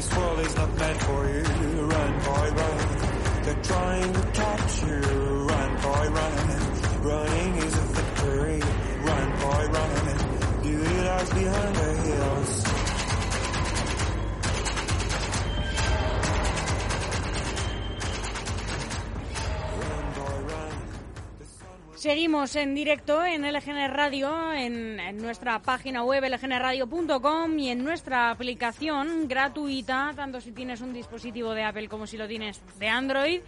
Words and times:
This 0.00 0.16
world 0.16 0.38
is 0.40 0.56
not 0.56 0.78
meant 0.78 1.02
for 1.02 1.28
you. 1.28 1.42
Run, 1.42 2.12
boy, 2.24 2.50
run. 2.60 3.42
They're 3.44 3.62
trying 3.62 4.12
to 4.14 4.22
catch 4.32 4.82
you. 4.84 5.00
Run, 5.50 5.76
boy, 5.82 6.08
run. 6.08 7.02
Running 7.02 7.56
is 7.56 7.69
Seguimos 22.00 22.56
en 22.56 22.74
directo 22.74 23.22
en 23.22 23.42
LGN 23.42 23.92
Radio, 23.92 24.54
en, 24.54 24.98
en 24.98 25.18
nuestra 25.18 25.60
página 25.60 26.02
web 26.02 26.24
lgnradio.com 26.24 27.58
y 27.58 27.68
en 27.68 27.84
nuestra 27.84 28.30
aplicación 28.30 29.28
gratuita, 29.28 30.14
tanto 30.16 30.40
si 30.40 30.52
tienes 30.52 30.80
un 30.80 30.94
dispositivo 30.94 31.52
de 31.52 31.62
Apple 31.62 31.88
como 31.88 32.06
si 32.06 32.16
lo 32.16 32.26
tienes 32.26 32.62
de 32.78 32.88
Android. 32.88 33.42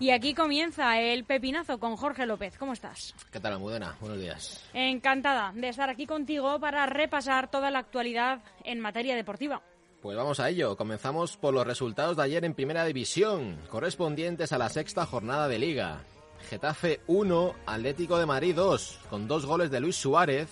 Y 0.00 0.08
aquí 0.08 0.32
comienza 0.32 0.98
el 0.98 1.24
pepinazo 1.24 1.78
con 1.78 1.96
Jorge 1.96 2.24
López. 2.24 2.56
¿Cómo 2.56 2.72
estás? 2.72 3.14
¿Qué 3.30 3.40
tal, 3.40 3.52
Almudena? 3.52 3.94
Buenos 4.00 4.18
días. 4.18 4.64
Encantada 4.72 5.52
de 5.54 5.68
estar 5.68 5.90
aquí 5.90 6.06
contigo 6.06 6.58
para 6.58 6.86
repasar 6.86 7.50
toda 7.50 7.70
la 7.70 7.80
actualidad 7.80 8.40
en 8.64 8.80
materia 8.80 9.16
deportiva. 9.16 9.60
Pues 10.00 10.16
vamos 10.16 10.40
a 10.40 10.48
ello. 10.48 10.78
Comenzamos 10.78 11.36
por 11.36 11.52
los 11.52 11.66
resultados 11.66 12.16
de 12.16 12.22
ayer 12.22 12.42
en 12.46 12.54
Primera 12.54 12.86
División, 12.86 13.58
correspondientes 13.68 14.50
a 14.54 14.56
la 14.56 14.70
sexta 14.70 15.04
jornada 15.04 15.46
de 15.46 15.58
Liga. 15.58 16.00
Getafe 16.48 17.00
1, 17.06 17.54
Atlético 17.66 18.18
de 18.18 18.26
Madrid 18.26 18.54
2, 18.54 18.98
con 19.10 19.28
dos 19.28 19.44
goles 19.44 19.70
de 19.70 19.80
Luis 19.80 19.96
Suárez, 19.96 20.48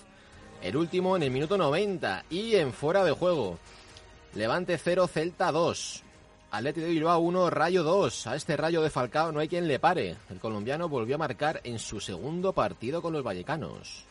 el 0.61 0.77
último 0.77 1.15
en 1.15 1.23
el 1.23 1.31
minuto 1.31 1.57
90 1.57 2.25
y 2.29 2.55
en 2.55 2.73
fuera 2.73 3.03
de 3.03 3.11
juego. 3.11 3.57
Levante 4.33 4.77
0, 4.77 5.07
Celta 5.07 5.51
2. 5.51 6.03
Atlético 6.51 6.85
de 6.85 6.93
Bilbao 6.93 7.19
1, 7.19 7.49
Rayo 7.49 7.83
2. 7.83 8.27
A 8.27 8.35
este 8.35 8.55
Rayo 8.57 8.81
de 8.81 8.89
Falcao 8.89 9.31
no 9.31 9.39
hay 9.39 9.47
quien 9.47 9.67
le 9.67 9.79
pare. 9.79 10.15
El 10.29 10.39
colombiano 10.39 10.87
volvió 10.87 11.15
a 11.15 11.19
marcar 11.19 11.61
en 11.63 11.79
su 11.79 11.99
segundo 11.99 12.53
partido 12.53 13.01
con 13.01 13.13
los 13.13 13.23
vallecanos. 13.23 14.05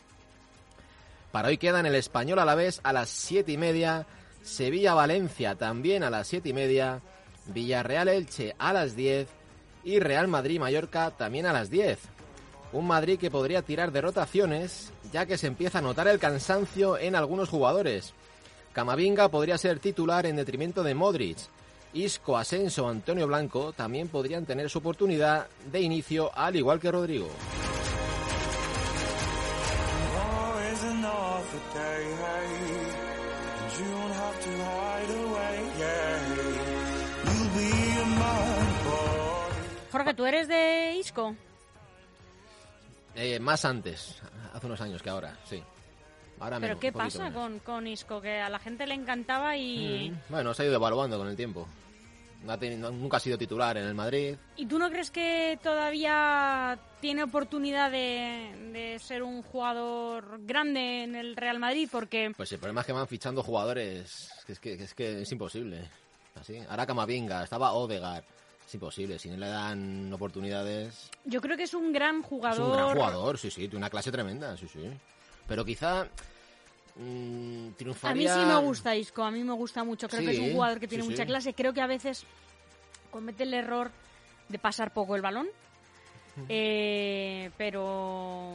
Para 1.31 1.49
hoy 1.49 1.57
queda 1.57 1.79
en 1.79 1.85
el 1.85 1.95
español 1.95 2.39
a 2.39 2.45
la 2.45 2.55
vez 2.55 2.79
a 2.83 2.93
las 2.93 3.09
siete 3.09 3.51
y 3.51 3.57
media, 3.57 4.05
Sevilla-Valencia 4.43 5.55
también 5.55 6.03
a 6.03 6.09
las 6.09 6.27
siete 6.27 6.49
y 6.49 6.53
media, 6.53 7.01
Villarreal-Elche 7.53 8.55
a 8.57 8.73
las 8.73 8.95
10 8.95 9.27
y 9.87 9.99
Real 9.99 10.27
Madrid-Mallorca 10.27 11.11
también 11.11 11.45
a 11.45 11.53
las 11.53 11.69
10. 11.69 11.97
Un 12.73 12.87
Madrid 12.87 13.17
que 13.17 13.31
podría 13.31 13.61
tirar 13.61 13.93
de 13.93 14.01
rotaciones, 14.01 14.91
ya 15.13 15.25
que 15.25 15.37
se 15.37 15.47
empieza 15.47 15.79
a 15.79 15.81
notar 15.81 16.09
el 16.09 16.19
cansancio 16.19 16.97
en 16.97 17.15
algunos 17.15 17.47
jugadores. 17.47 18.13
Camavinga 18.73 19.29
podría 19.29 19.57
ser 19.57 19.79
titular 19.79 20.25
en 20.25 20.35
detrimento 20.35 20.83
de 20.83 20.93
Modric. 20.93 21.37
Isco, 21.93 22.37
Asensio 22.37 22.89
Antonio 22.89 23.27
Blanco 23.27 23.71
también 23.71 24.09
podrían 24.09 24.45
tener 24.45 24.69
su 24.69 24.79
oportunidad 24.79 25.47
de 25.71 25.79
inicio, 25.79 26.31
al 26.35 26.57
igual 26.57 26.81
que 26.81 26.91
Rodrigo. 26.91 27.29
Jorge, 39.91 40.13
¿tú 40.13 40.25
eres 40.25 40.47
de 40.47 40.95
Isco? 40.97 41.35
Eh, 43.15 43.39
más 43.39 43.65
antes, 43.65 44.21
hace 44.53 44.65
unos 44.67 44.79
años 44.81 45.01
que 45.01 45.09
ahora, 45.09 45.37
sí. 45.45 45.61
Ahora 46.39 46.59
¿Pero 46.59 46.79
qué 46.79 46.91
pasa 46.91 47.31
con, 47.31 47.59
con 47.59 47.87
Isco? 47.87 48.21
Que 48.21 48.39
a 48.39 48.49
la 48.49 48.59
gente 48.59 48.85
le 48.85 48.93
encantaba 48.93 49.57
y... 49.57 50.11
Mm, 50.11 50.17
Bueno, 50.29 50.53
se 50.53 50.61
ha 50.63 50.65
ido 50.67 50.75
evaluando 50.75 51.17
con 51.17 51.27
el 51.27 51.35
tiempo. 51.35 51.67
No 52.43 52.53
ha 52.53 52.57
tenido- 52.59 52.91
nunca 52.91 53.17
ha 53.17 53.19
sido 53.19 53.35
titular 53.39 53.75
en 53.77 53.85
el 53.87 53.95
Madrid. 53.95 54.35
¿Y 54.55 54.67
tú 54.67 54.77
no 54.77 54.91
crees 54.91 55.09
que 55.09 55.57
todavía 55.63 56.77
tiene 57.01 57.23
oportunidad 57.23 57.89
de, 57.89 58.69
de 58.71 58.99
ser 58.99 59.23
un 59.23 59.41
jugador 59.41 60.39
grande 60.45 61.03
en 61.03 61.15
el 61.15 61.35
Real 61.35 61.57
Madrid? 61.57 61.89
Porque 61.91 62.31
Pues 62.37 62.51
el 62.51 62.59
problema 62.59 62.81
es 62.81 62.87
que 62.87 62.93
van 62.93 63.07
fichando 63.07 63.41
jugadores 63.41 64.29
que 64.45 64.53
es 64.53 64.59
que, 64.59 64.77
que 64.77 64.83
es, 64.83 64.93
que 64.93 65.21
es 65.23 65.31
imposible. 65.31 65.89
Así. 66.39 66.59
Ahora 66.69 66.85
Camavinga, 66.85 67.43
estaba 67.43 67.71
Odegaard. 67.73 68.23
Es 68.67 68.73
imposible, 68.73 69.17
si 69.17 69.29
no 69.29 69.37
le 69.37 69.47
dan 69.47 70.11
oportunidades... 70.11 71.09
yo 71.23 71.39
creo 71.39 71.55
que 71.55 71.63
es 71.63 71.73
un 71.73 71.93
gran 71.93 72.19
Es 72.19 72.25
jugador. 72.25 72.65
un 72.65 72.73
gran 72.73 72.89
jugador, 72.93 73.37
sí, 73.37 73.49
sí, 73.49 73.61
tiene 73.61 73.77
una 73.77 73.89
clase 73.89 74.11
tremenda, 74.11 74.57
sí, 74.57 74.67
sí. 74.67 74.81
Pero 75.47 75.63
quizá 75.63 76.03
mm, 76.97 76.99
A 76.99 77.03
mí 77.69 77.73
triunfaría... 77.77 78.33
sí 78.33 78.39
me 78.45 78.57
gusta 78.57 78.93
Isco, 78.95 79.23
a 79.23 79.31
mí 79.31 79.41
me 79.43 79.53
gusta 79.53 79.85
mucho. 79.85 80.09
Creo 80.09 80.21
que 80.21 80.31
es 80.31 80.39
un 80.39 80.51
jugador 80.51 80.79
que 80.81 80.87
tiene 80.89 81.05
sí, 81.05 81.09
mucha 81.09 81.23
sí. 81.23 81.27
clase. 81.27 81.53
Creo 81.53 81.73
que 81.73 81.79
a 81.79 81.87
veces 81.87 82.25
comete 83.09 83.43
el 83.43 83.53
error 83.53 83.89
de 84.49 84.59
pasar 84.59 84.91
poco 84.93 85.15
el 85.15 85.21
balón. 85.21 85.47
Eh, 86.49 87.49
pero 87.57 88.53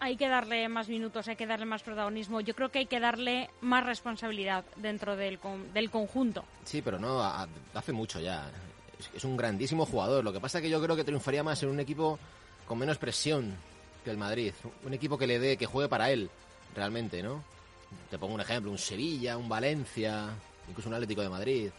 hay 0.00 0.16
que 0.16 0.28
darle 0.28 0.68
más 0.68 0.88
minutos, 0.88 1.28
hay 1.28 1.36
que 1.36 1.46
darle 1.46 1.66
más 1.66 1.82
protagonismo. 1.82 2.40
Yo 2.40 2.54
creo 2.54 2.70
que 2.70 2.80
hay 2.80 2.86
que 2.86 2.98
darle 3.00 3.50
más 3.60 3.84
responsabilidad 3.84 4.64
dentro 4.76 5.14
del, 5.14 5.38
con- 5.38 5.72
del 5.74 5.90
conjunto. 5.90 6.42
Sí, 6.64 6.80
pero 6.82 6.98
no, 6.98 7.20
a- 7.22 7.46
hace 7.74 7.92
mucho 7.92 8.18
ya. 8.18 8.50
Es, 9.14 9.24
un 9.24 9.36
grandísimo 9.36 9.86
jugador. 9.86 10.24
Lo 10.24 10.32
que 10.32 10.40
pasa 10.40 10.58
es 10.58 10.62
que 10.62 10.70
yo 10.70 10.82
creo 10.82 10.96
que 10.96 11.04
triunfaría 11.04 11.42
más 11.42 11.62
en 11.62 11.68
un 11.68 11.80
equipo 11.80 12.18
con 12.66 12.78
menos 12.78 12.98
presión 12.98 13.54
que 14.04 14.10
el 14.10 14.16
Madrid. 14.16 14.52
Un 14.84 14.94
equipo 14.94 15.18
que 15.18 15.26
le 15.26 15.38
dé, 15.38 15.56
que 15.56 15.66
juegue 15.66 15.88
para 15.88 16.10
él, 16.10 16.30
realmente, 16.74 17.22
¿no? 17.22 17.44
Te 18.10 18.18
pongo 18.18 18.34
un 18.34 18.40
ejemplo, 18.40 18.70
un 18.70 18.78
Sevilla, 18.78 19.36
un 19.36 19.48
Valencia, 19.48 20.30
incluso 20.68 20.88
un 20.88 20.94
Atlético 20.94 21.22
de 21.22 21.28
Madrid. 21.28 21.70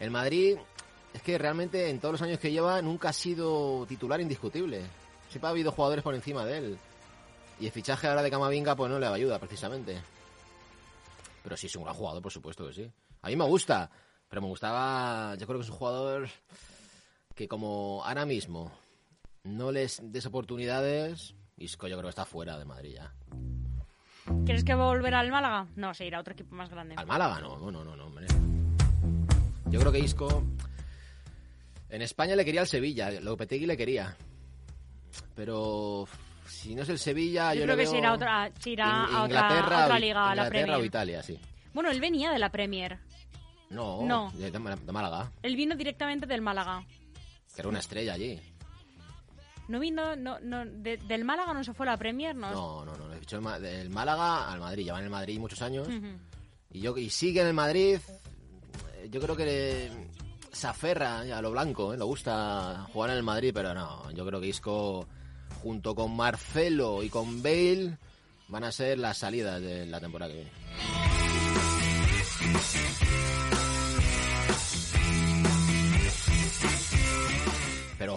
El 0.00 0.10
Madrid 0.10 0.56
es 1.12 1.22
que 1.22 1.38
realmente 1.38 1.88
en 1.88 2.00
todos 2.00 2.12
los 2.12 2.22
años 2.22 2.38
que 2.38 2.50
lleva 2.50 2.80
nunca 2.82 3.10
ha 3.10 3.12
sido 3.12 3.86
titular 3.86 4.20
indiscutible. 4.20 4.82
Siempre 5.28 5.48
ha 5.48 5.50
habido 5.50 5.72
jugadores 5.72 6.02
por 6.02 6.14
encima 6.14 6.44
de 6.44 6.58
él. 6.58 6.78
Y 7.60 7.66
el 7.66 7.72
fichaje 7.72 8.08
ahora 8.08 8.22
de 8.22 8.30
Camavinga 8.30 8.74
pues 8.74 8.90
no 8.90 8.98
le 8.98 9.06
ayuda 9.06 9.38
precisamente. 9.38 10.00
Pero 11.42 11.56
sí 11.56 11.66
es 11.66 11.76
un 11.76 11.84
gran 11.84 11.94
jugador, 11.94 12.22
por 12.22 12.32
supuesto 12.32 12.66
que 12.66 12.74
sí. 12.74 12.90
A 13.22 13.28
mí 13.28 13.36
me 13.36 13.44
gusta, 13.44 13.90
pero 14.28 14.42
me 14.42 14.48
gustaba, 14.48 15.34
yo 15.36 15.46
creo 15.46 15.58
que 15.58 15.64
es 15.64 15.70
un 15.70 15.76
jugador 15.76 16.28
que 17.34 17.48
como 17.48 18.02
ahora 18.04 18.24
mismo 18.26 18.72
no 19.44 19.72
les 19.72 20.00
des 20.02 20.26
oportunidades, 20.26 21.34
Isco 21.56 21.86
yo 21.88 21.96
creo 21.96 22.08
que 22.08 22.10
está 22.10 22.24
fuera 22.24 22.58
de 22.58 22.64
Madrid 22.64 22.94
ya. 22.94 23.12
¿Quieres 24.44 24.64
que 24.64 24.74
volverá 24.74 25.20
al 25.20 25.30
Málaga? 25.30 25.66
No, 25.76 25.92
se 25.92 26.06
irá 26.06 26.18
a 26.18 26.20
otro 26.22 26.32
equipo 26.32 26.54
más 26.54 26.70
grande. 26.70 26.94
Al 26.96 27.06
Málaga 27.06 27.40
no, 27.40 27.58
no, 27.58 27.84
no, 27.84 27.96
no, 27.96 28.06
hombre. 28.06 28.26
Yo 29.66 29.80
creo 29.80 29.92
que 29.92 29.98
Isco 29.98 30.44
en 31.90 32.02
España 32.02 32.34
le 32.34 32.44
quería 32.44 32.62
al 32.62 32.66
Sevilla, 32.66 33.10
Lopetegui 33.20 33.66
le 33.66 33.76
quería. 33.76 34.16
Pero 35.34 36.08
si 36.46 36.74
no 36.74 36.82
es 36.82 36.88
el 36.88 36.98
Sevilla, 36.98 37.54
Yo 37.54 37.60
yo, 37.60 37.64
creo 37.66 37.76
le 37.76 37.82
que 37.82 37.86
se 37.86 37.92
veo 37.92 38.00
irá 38.00 38.08
a 38.08 38.14
otra, 38.14 38.52
se 38.58 38.70
irá 38.70 39.04
a 39.04 39.24
otra, 39.24 39.48
a 39.48 39.84
otra 39.84 39.98
liga, 39.98 40.30
a 40.30 40.34
la 40.34 40.42
Inglaterra 40.44 40.62
o 40.64 40.66
Premier. 40.66 40.84
Italia, 40.86 41.22
sí. 41.22 41.38
Bueno, 41.72 41.90
él 41.90 42.00
venía 42.00 42.30
de 42.30 42.38
la 42.38 42.50
Premier. 42.50 42.98
No, 43.74 44.02
No. 44.06 44.32
De, 44.36 44.50
de 44.50 44.58
Málaga, 44.92 45.30
Él 45.42 45.56
vino 45.56 45.74
directamente 45.76 46.26
del 46.26 46.40
Málaga. 46.40 46.84
que 47.54 47.60
era 47.60 47.68
una 47.68 47.80
estrella 47.80 48.14
allí. 48.14 48.40
No 49.68 49.80
vino, 49.80 50.14
no, 50.16 50.38
no, 50.40 50.64
de- 50.66 50.98
del 50.98 51.24
Málaga 51.24 51.54
no 51.54 51.64
se 51.64 51.72
fue 51.72 51.86
a 51.88 51.92
la 51.92 51.96
Premier, 51.96 52.36
¿no? 52.36 52.50
No, 52.50 52.84
no, 52.84 52.96
no. 52.96 53.14
Fichó 53.18 53.36
el 53.36 53.42
Ma- 53.42 53.58
del 53.58 53.88
Málaga 53.90 54.52
al 54.52 54.60
Madrid. 54.60 54.84
Lleva 54.84 54.98
en 54.98 55.04
el 55.04 55.10
Madrid 55.10 55.38
muchos 55.38 55.62
años. 55.62 55.88
Y 56.70 56.80
yo 56.80 56.96
y 56.98 57.08
sigue 57.08 57.40
en 57.40 57.46
el 57.46 57.54
Madrid. 57.54 57.98
Yo 59.10 59.20
creo 59.20 59.34
que 59.36 59.44
le- 59.46 60.08
se 60.52 60.66
aferra 60.66 61.20
a 61.20 61.40
lo 61.42 61.50
blanco. 61.50 61.94
¿eh? 61.94 61.96
Le 61.96 62.04
gusta 62.04 62.86
jugar 62.92 63.10
en 63.10 63.16
el 63.16 63.22
Madrid, 63.22 63.52
pero 63.54 63.72
no. 63.72 64.10
Yo 64.12 64.26
creo 64.26 64.40
que 64.40 64.48
Isco, 64.48 65.06
junto 65.62 65.94
con 65.94 66.14
Marcelo 66.14 67.02
y 67.02 67.08
con 67.08 67.42
Bale, 67.42 67.96
van 68.48 68.64
a 68.64 68.72
ser 68.72 68.98
las 68.98 69.16
salidas 69.16 69.62
de 69.62 69.86
la 69.86 69.98
temporada 69.98 70.30
que 70.32 70.40
viene. 70.42 70.50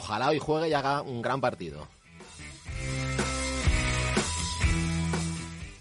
Ojalá 0.07 0.29
hoy 0.29 0.39
juegue 0.39 0.69
y 0.69 0.73
haga 0.73 1.01
un 1.01 1.21
gran 1.21 1.41
partido. 1.41 1.85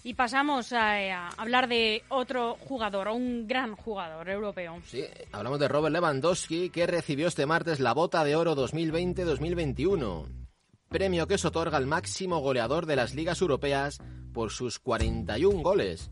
Y 0.02 0.14
pasamos 0.14 0.72
a, 0.72 0.94
a 0.94 1.28
hablar 1.36 1.68
de 1.68 2.02
otro 2.08 2.56
jugador, 2.68 3.08
un 3.08 3.46
gran 3.46 3.76
jugador 3.76 4.28
europeo. 4.28 4.80
Sí, 4.84 5.04
hablamos 5.32 5.60
de 5.60 5.68
Robert 5.68 5.92
Lewandowski, 5.92 6.70
que 6.70 6.86
recibió 6.86 7.28
este 7.28 7.46
martes 7.46 7.78
la 7.78 7.94
Bota 7.94 8.24
de 8.24 8.34
Oro 8.36 8.56
2020-2021. 8.56 10.26
Premio 10.88 11.26
que 11.26 11.38
se 11.38 11.48
otorga 11.48 11.76
al 11.76 11.86
máximo 11.86 12.40
goleador 12.40 12.86
de 12.86 12.96
las 12.96 13.14
ligas 13.14 13.40
europeas 13.40 13.98
por 14.32 14.50
sus 14.50 14.78
41 14.80 15.62
goles, 15.62 16.10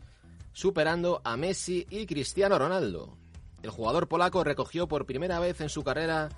superando 0.53 1.21
a 1.23 1.35
Messi 1.35 1.85
y 1.89 2.05
Cristiano 2.05 2.59
Ronaldo. 2.59 3.17
El 3.61 3.71
jugador 3.71 4.07
polaco 4.07 4.43
recogió 4.43 4.87
por 4.87 5.05
primera 5.05 5.39
vez 5.39 5.59
en 5.59 5.69
su 5.69 5.83
carrera 5.83 6.29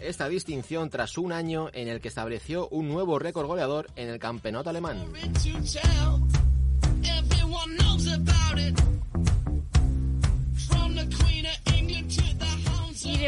esta 0.00 0.28
distinción 0.28 0.90
tras 0.90 1.18
un 1.18 1.32
año 1.32 1.68
en 1.72 1.88
el 1.88 2.00
que 2.00 2.08
estableció 2.08 2.68
un 2.68 2.88
nuevo 2.88 3.18
récord 3.18 3.46
goleador 3.46 3.88
en 3.96 4.08
el 4.08 4.18
campeonato 4.18 4.70
alemán. 4.70 5.04
the 10.96 11.06
Queen 11.08 11.46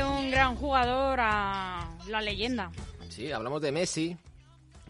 of 0.02 0.30
gran 0.30 0.56
jugador 0.56 1.20
a 1.20 1.88
la 2.08 2.22
leyenda. 2.22 2.70
Sí, 3.08 3.32
hablamos 3.32 3.60
de 3.60 3.72
Messi, 3.72 4.16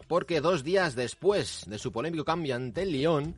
porque 0.07 0.39
dos 0.41 0.63
días 0.63 0.93
después 0.95 1.63
de 1.67 1.79
su 1.79 1.91
polémico 1.91 2.23
cambio 2.23 2.55
ante 2.55 2.83
el 2.83 2.91
Lyon, 2.91 3.33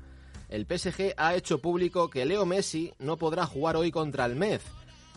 el 0.50 0.66
PSG 0.66 1.14
ha 1.18 1.36
hecho 1.36 1.60
público 1.60 2.10
que 2.10 2.26
Leo 2.26 2.46
Messi 2.46 2.94
no 3.00 3.16
podrá 3.18 3.46
jugar 3.46 3.78
hoy 3.78 3.92
contra 3.92 4.26
el 4.26 4.36
Mez, 4.36 4.62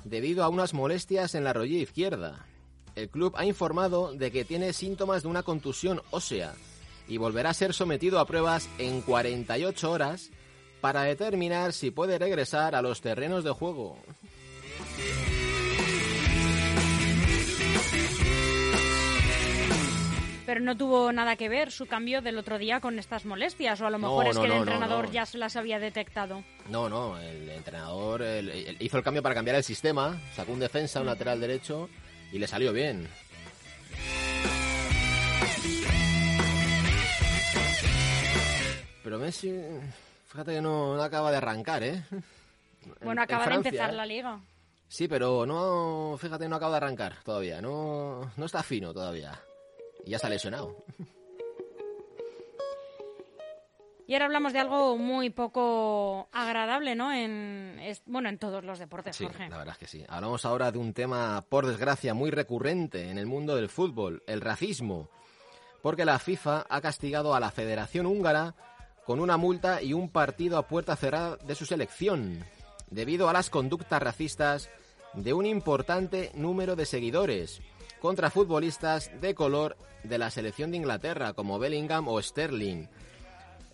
debido 0.04 0.44
a 0.44 0.48
unas 0.48 0.74
molestias 0.74 1.34
en 1.34 1.42
la 1.44 1.52
rodilla 1.52 1.82
izquierda. 1.82 2.46
El 2.94 3.08
club 3.08 3.34
ha 3.36 3.44
informado 3.44 4.12
de 4.14 4.30
que 4.30 4.44
tiene 4.44 4.72
síntomas 4.72 5.22
de 5.22 5.28
una 5.28 5.42
contusión 5.42 6.00
ósea 6.10 6.54
y 7.08 7.16
volverá 7.16 7.50
a 7.50 7.54
ser 7.54 7.74
sometido 7.74 8.18
a 8.20 8.26
pruebas 8.26 8.68
en 8.78 9.00
48 9.02 9.90
horas 9.90 10.30
para 10.80 11.02
determinar 11.02 11.72
si 11.72 11.90
puede 11.90 12.18
regresar 12.18 12.74
a 12.74 12.82
los 12.82 13.00
terrenos 13.00 13.42
de 13.42 13.50
juego. 13.50 13.98
Pero 20.46 20.60
no 20.60 20.76
tuvo 20.76 21.10
nada 21.10 21.36
que 21.36 21.48
ver 21.48 21.72
su 21.72 21.86
cambio 21.86 22.20
del 22.20 22.36
otro 22.36 22.58
día 22.58 22.78
con 22.80 22.98
estas 22.98 23.24
molestias, 23.24 23.80
o 23.80 23.86
a 23.86 23.90
lo 23.90 23.96
No, 23.98 24.08
mejor 24.08 24.26
es 24.28 24.34
no, 24.36 24.42
que 24.42 24.46
el 24.48 24.52
no, 24.52 24.56
no, 24.56 24.62
entrenador 24.72 25.06
no. 25.06 25.10
ya 25.12 25.24
se 25.24 25.38
las 25.38 25.56
había 25.56 25.78
detectado. 25.78 26.44
No, 26.68 26.90
no, 26.90 27.18
el 27.18 27.48
entrenador 27.48 28.20
el- 28.20 28.50
el- 28.50 28.76
hizo 28.82 28.98
el 28.98 29.02
cambio 29.04 29.22
para 29.22 29.34
cambiar 29.34 29.56
el 29.56 29.64
sistema, 29.64 30.20
sacó 30.36 30.52
un 30.52 30.60
defensa, 30.60 31.00
un 31.00 31.06
lateral 31.06 31.40
derecho 31.40 31.88
y 32.34 32.38
le 32.38 32.48
salió 32.48 32.72
bien. 32.72 33.08
Pero 39.02 39.18
Messi, 39.18 39.52
fíjate 40.26 40.54
que 40.54 40.60
no, 40.62 40.96
no 40.96 41.02
acaba 41.02 41.30
de 41.30 41.36
arrancar, 41.36 41.82
¿eh? 41.82 42.02
En- 42.10 42.24
Bueno, 43.00 43.12
en 43.12 43.18
acaba 43.20 43.42
de 43.44 43.50
Francia, 43.50 43.68
empezar 43.68 43.90
¿eh? 43.90 43.96
la 43.96 44.06
liga. 44.06 44.40
Sí, 44.88 45.08
pero 45.08 45.44
no, 45.46 46.16
fíjate, 46.18 46.48
no 46.48 46.56
acaba 46.56 46.72
de 46.72 46.76
arrancar 46.78 47.16
todavía, 47.24 47.60
no, 47.60 48.30
no 48.36 48.46
está 48.46 48.62
fino 48.62 48.92
todavía. 48.92 49.38
Y 50.04 50.10
ya 50.10 50.16
está 50.16 50.28
lesionado. 50.28 50.84
Y 54.06 54.12
ahora 54.12 54.26
hablamos 54.26 54.52
de 54.52 54.58
algo 54.58 54.98
muy 54.98 55.30
poco 55.30 56.28
agradable, 56.32 56.94
¿no? 56.94 57.10
En, 57.12 57.78
es- 57.82 58.02
bueno, 58.04 58.28
en 58.28 58.38
todos 58.38 58.62
los 58.62 58.78
deportes, 58.78 59.16
Sí, 59.16 59.24
Jorge. 59.24 59.48
la 59.48 59.56
verdad 59.58 59.72
es 59.74 59.78
que 59.78 59.86
sí. 59.86 60.04
Hablamos 60.08 60.44
ahora 60.44 60.70
de 60.70 60.78
un 60.78 60.92
tema, 60.92 61.42
por 61.48 61.66
desgracia, 61.66 62.12
muy 62.12 62.30
recurrente 62.30 63.08
en 63.10 63.16
el 63.18 63.26
mundo 63.26 63.56
del 63.56 63.70
fútbol, 63.70 64.22
el 64.26 64.40
racismo. 64.42 65.08
Porque 65.82 66.04
la 66.04 66.18
FIFA 66.18 66.66
ha 66.68 66.80
castigado 66.80 67.34
a 67.34 67.40
la 67.40 67.50
Federación 67.50 68.04
Húngara 68.06 68.54
con 69.06 69.20
una 69.20 69.36
multa 69.38 69.82
y 69.82 69.92
un 69.94 70.10
partido 70.10 70.58
a 70.58 70.66
puerta 70.66 70.96
cerrada 70.96 71.36
de 71.36 71.54
su 71.54 71.64
selección, 71.66 72.44
debido 72.90 73.28
a 73.28 73.32
las 73.32 73.48
conductas 73.50 74.02
racistas 74.02 74.68
de 75.14 75.32
un 75.32 75.46
importante 75.46 76.30
número 76.34 76.74
de 76.76 76.86
seguidores 76.86 77.60
contra 78.00 78.30
futbolistas 78.30 79.10
de 79.20 79.34
color 79.34 79.76
de 80.02 80.18
la 80.18 80.30
selección 80.30 80.70
de 80.70 80.76
Inglaterra, 80.78 81.32
como 81.32 81.58
Bellingham 81.58 82.08
o 82.08 82.20
Sterling. 82.20 82.86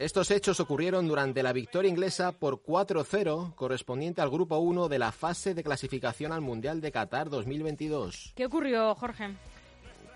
Estos 0.00 0.30
hechos 0.30 0.58
ocurrieron 0.60 1.06
durante 1.06 1.42
la 1.42 1.52
victoria 1.52 1.90
inglesa 1.90 2.32
por 2.32 2.62
4-0 2.62 3.54
correspondiente 3.54 4.22
al 4.22 4.30
grupo 4.30 4.56
1 4.56 4.88
de 4.88 4.98
la 4.98 5.12
fase 5.12 5.52
de 5.52 5.62
clasificación 5.62 6.32
al 6.32 6.40
Mundial 6.40 6.80
de 6.80 6.90
Qatar 6.90 7.28
2022. 7.28 8.32
¿Qué 8.34 8.46
ocurrió, 8.46 8.94
Jorge? 8.94 9.34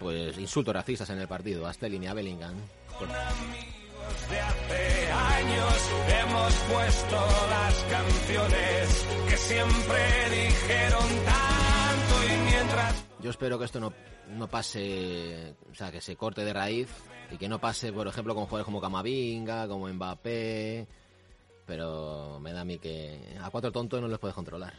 Pues 0.01 0.39
insultos 0.39 0.73
racistas 0.75 1.11
en 1.11 1.19
el 1.19 1.29
partido 1.29 1.67
a 1.67 1.73
Sterling 1.75 2.01
y 2.03 2.07
a 2.07 2.15
Bellingham. 2.15 2.55
Por- 2.99 3.09
de 3.09 4.39
hace 4.41 5.13
años 5.13 5.91
hemos 6.09 6.55
puesto 6.73 7.17
las 7.51 7.75
canciones 7.91 9.07
que 9.29 9.37
siempre 9.37 10.31
dijeron 10.31 11.09
tanto 11.25 12.25
y 12.27 12.51
mientras 12.51 13.05
Yo 13.21 13.31
espero 13.31 13.59
que 13.59 13.65
esto 13.67 13.81
no, 13.81 13.93
no 14.29 14.49
pase, 14.49 15.55
o 15.71 15.75
sea, 15.75 15.91
que 15.91 16.01
se 16.01 16.17
corte 16.17 16.45
de 16.45 16.53
raíz 16.53 16.89
y 17.31 17.37
que 17.37 17.49
no 17.49 17.59
pase, 17.59 17.93
por 17.93 18.07
ejemplo, 18.07 18.35
con 18.35 18.45
jugadores 18.45 18.65
como 18.65 18.81
Camavinga, 18.81 19.69
como 19.69 19.89
Mbappé, 19.89 20.87
pero 21.67 22.39
me 22.41 22.53
da 22.53 22.63
a 22.63 22.65
mí 22.65 22.79
que 22.79 23.37
a 23.41 23.51
cuatro 23.51 23.73
tontos 23.73 24.01
no 24.01 24.09
les 24.09 24.19
puedes 24.19 24.35
controlar. 24.35 24.73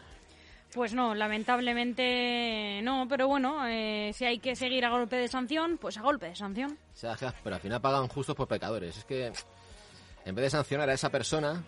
Pues 0.74 0.94
no, 0.94 1.16
lamentablemente 1.16 2.82
no, 2.84 3.08
pero 3.08 3.28
bueno, 3.28 3.66
eh, 3.68 4.12
si 4.14 4.26
hay 4.26 4.40
que 4.40 4.56
seguir 4.56 4.84
a 4.84 4.90
golpe 4.90 5.16
de 5.16 5.28
sanción, 5.28 5.78
pues 5.78 5.98
a 5.98 6.02
golpe 6.02 6.28
de 6.28 6.36
sanción. 6.36 6.78
O 6.94 6.98
sea, 6.98 7.16
ja, 7.16 7.34
pero 7.44 7.56
al 7.56 7.62
final 7.62 7.80
pagan 7.80 8.08
justos 8.10 8.36
por 8.36 8.48
pecadores. 8.48 8.98
Es 8.98 9.06
que 9.06 9.32
en 10.26 10.36
vez 10.36 10.44
de 10.44 10.50
sancionar 10.50 10.90
a 10.90 10.94
esa 10.94 11.10
persona 11.10 11.64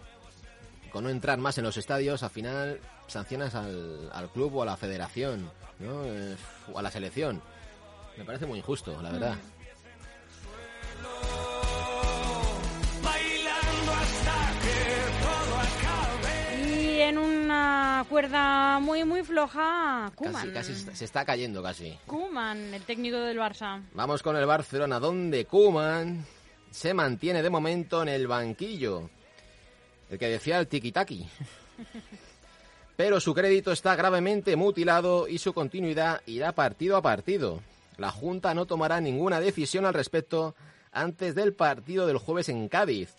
con 0.92 1.06
no 1.06 1.10
entrar 1.10 1.38
más 1.38 1.58
en 1.58 1.64
los 1.64 1.78
estadios, 1.78 2.22
al 2.22 2.32
final 2.32 2.82
sancionas 3.08 3.56
al, 3.56 4.10
al 4.12 4.30
club 4.30 4.56
o 4.56 4.64
a 4.64 4.66
la 4.66 4.76
federación, 4.76 5.50
¿no? 5.80 6.04
Eh, 6.04 6.36
o 6.74 6.78
a 6.78 6.82
la 6.82 6.92
selección. 6.92 7.42
Me 8.18 8.26
parece 8.26 8.46
muy 8.46 8.60
injusto, 8.60 9.00
la 9.02 9.12
verdad. 9.12 9.36
acabe. 15.56 16.66
Y 16.82 17.02
en 17.02 17.18
una 17.18 18.06
cuerda 18.10 18.80
muy, 18.80 19.04
muy 19.04 19.24
floja, 19.24 20.12
Casi, 20.16 20.30
Kuman. 20.30 20.52
casi 20.52 20.74
se 20.74 20.80
está- 20.80 20.96
se 20.96 21.06
está 21.06 21.26
cayendo 21.26 21.62
casi. 21.64 21.98
Koeman, 22.06 22.74
el 22.74 22.82
técnico 22.84 23.18
del 23.18 23.38
Barça. 23.38 23.82
Vamos 23.94 24.22
con 24.24 24.36
el 24.36 24.46
Barcelona, 24.46 25.00
donde 25.00 25.46
Kuman 25.46 26.26
se 26.72 26.94
mantiene 26.94 27.42
de 27.44 27.50
momento 27.50 28.02
en 28.02 28.10
el 28.10 28.28
banquillo. 28.28 29.10
El 30.10 30.18
que 30.18 30.28
decía 30.28 30.60
el 30.60 30.68
tiki-taki. 30.70 31.28
Pero 32.98 33.20
su 33.20 33.34
crédito 33.34 33.72
está 33.72 33.96
gravemente 33.96 34.56
mutilado 34.56 35.28
y 35.28 35.38
su 35.38 35.54
continuidad 35.54 36.22
irá 36.26 36.52
partido 36.54 36.98
a 36.98 37.02
partido. 37.02 37.62
La 37.98 38.12
Junta 38.12 38.54
no 38.54 38.66
tomará 38.66 39.02
ninguna 39.02 39.40
decisión 39.40 39.86
al 39.86 39.94
respecto 39.94 40.56
antes 40.92 41.36
del 41.36 41.54
partido 41.54 42.08
del 42.08 42.18
jueves 42.18 42.50
en 42.50 42.70
Cádiz. 42.70 43.14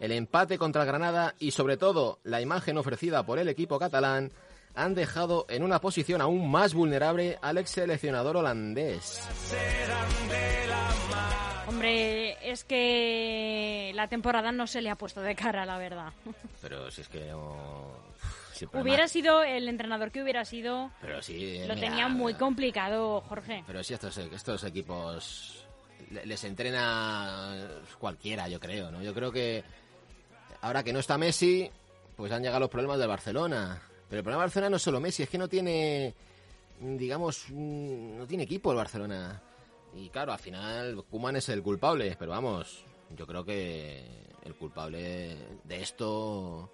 El 0.00 0.12
empate 0.12 0.58
contra 0.58 0.82
el 0.82 0.88
Granada 0.88 1.34
y 1.38 1.52
sobre 1.52 1.76
todo 1.76 2.18
la 2.24 2.40
imagen 2.40 2.78
ofrecida 2.78 3.24
por 3.24 3.38
el 3.38 3.48
equipo 3.48 3.78
catalán 3.78 4.32
han 4.74 4.94
dejado 4.94 5.46
en 5.48 5.62
una 5.62 5.80
posición 5.80 6.20
aún 6.20 6.50
más 6.50 6.74
vulnerable 6.74 7.38
al 7.40 7.58
ex 7.58 7.70
seleccionador 7.70 8.36
holandés. 8.36 9.20
Hombre, 11.68 12.36
es 12.50 12.64
que 12.64 13.92
la 13.94 14.08
temporada 14.08 14.52
no 14.52 14.66
se 14.66 14.82
le 14.82 14.90
ha 14.90 14.96
puesto 14.96 15.20
de 15.20 15.34
cara, 15.34 15.64
la 15.64 15.78
verdad. 15.78 16.12
Pero 16.60 16.90
si 16.90 17.00
es 17.00 17.08
que 17.08 17.26
no... 17.30 18.13
Hubiera 18.72 19.08
sido 19.08 19.42
el 19.42 19.68
entrenador 19.68 20.10
que 20.10 20.22
hubiera 20.22 20.44
sido, 20.44 20.90
Pero 21.00 21.20
sí, 21.22 21.58
lo 21.66 21.74
mira, 21.74 21.88
tenía 21.88 22.08
muy 22.08 22.34
complicado, 22.34 23.20
Jorge. 23.22 23.64
Pero 23.66 23.82
sí, 23.82 23.94
estos, 23.94 24.16
estos 24.18 24.64
equipos 24.64 25.64
le- 26.10 26.26
les 26.26 26.44
entrena 26.44 27.68
cualquiera, 27.98 28.48
yo 28.48 28.60
creo, 28.60 28.90
¿no? 28.90 29.02
Yo 29.02 29.12
creo 29.14 29.32
que 29.32 29.64
ahora 30.60 30.82
que 30.82 30.92
no 30.92 30.98
está 31.00 31.18
Messi, 31.18 31.70
pues 32.16 32.30
han 32.32 32.42
llegado 32.42 32.60
los 32.60 32.70
problemas 32.70 32.98
del 32.98 33.08
Barcelona. 33.08 33.80
Pero 34.08 34.18
el 34.20 34.24
problema 34.24 34.42
del 34.42 34.48
Barcelona 34.48 34.70
no 34.70 34.76
es 34.76 34.82
solo 34.82 35.00
Messi, 35.00 35.22
es 35.24 35.28
que 35.28 35.38
no 35.38 35.48
tiene, 35.48 36.14
digamos, 36.80 37.46
mm, 37.48 38.18
no 38.18 38.26
tiene 38.26 38.44
equipo 38.44 38.70
el 38.70 38.76
Barcelona. 38.76 39.40
Y 39.96 40.08
claro, 40.10 40.32
al 40.32 40.38
final 40.38 41.04
Kuman 41.10 41.36
es 41.36 41.48
el 41.48 41.62
culpable, 41.62 42.14
pero 42.18 42.32
vamos, 42.32 42.84
yo 43.16 43.26
creo 43.26 43.44
que 43.44 44.04
el 44.44 44.54
culpable 44.56 45.36
de 45.64 45.82
esto 45.82 46.70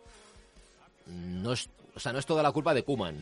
no 1.10 1.52
es, 1.52 1.68
o 1.94 2.00
sea, 2.00 2.12
no 2.12 2.18
es 2.18 2.26
toda 2.26 2.42
la 2.42 2.52
culpa 2.52 2.74
de 2.74 2.82
Kuman. 2.84 3.16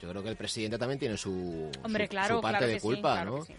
Yo 0.00 0.10
creo 0.10 0.22
que 0.22 0.28
el 0.28 0.36
presidente 0.36 0.78
también 0.78 0.98
tiene 0.98 1.16
su, 1.16 1.70
Hombre, 1.82 2.04
su- 2.04 2.10
claro, 2.10 2.36
su 2.36 2.42
parte 2.42 2.58
claro 2.58 2.72
de 2.72 2.80
sí, 2.80 2.86
culpa, 2.86 3.12
claro 3.14 3.38
¿no? 3.38 3.44
sí. 3.44 3.54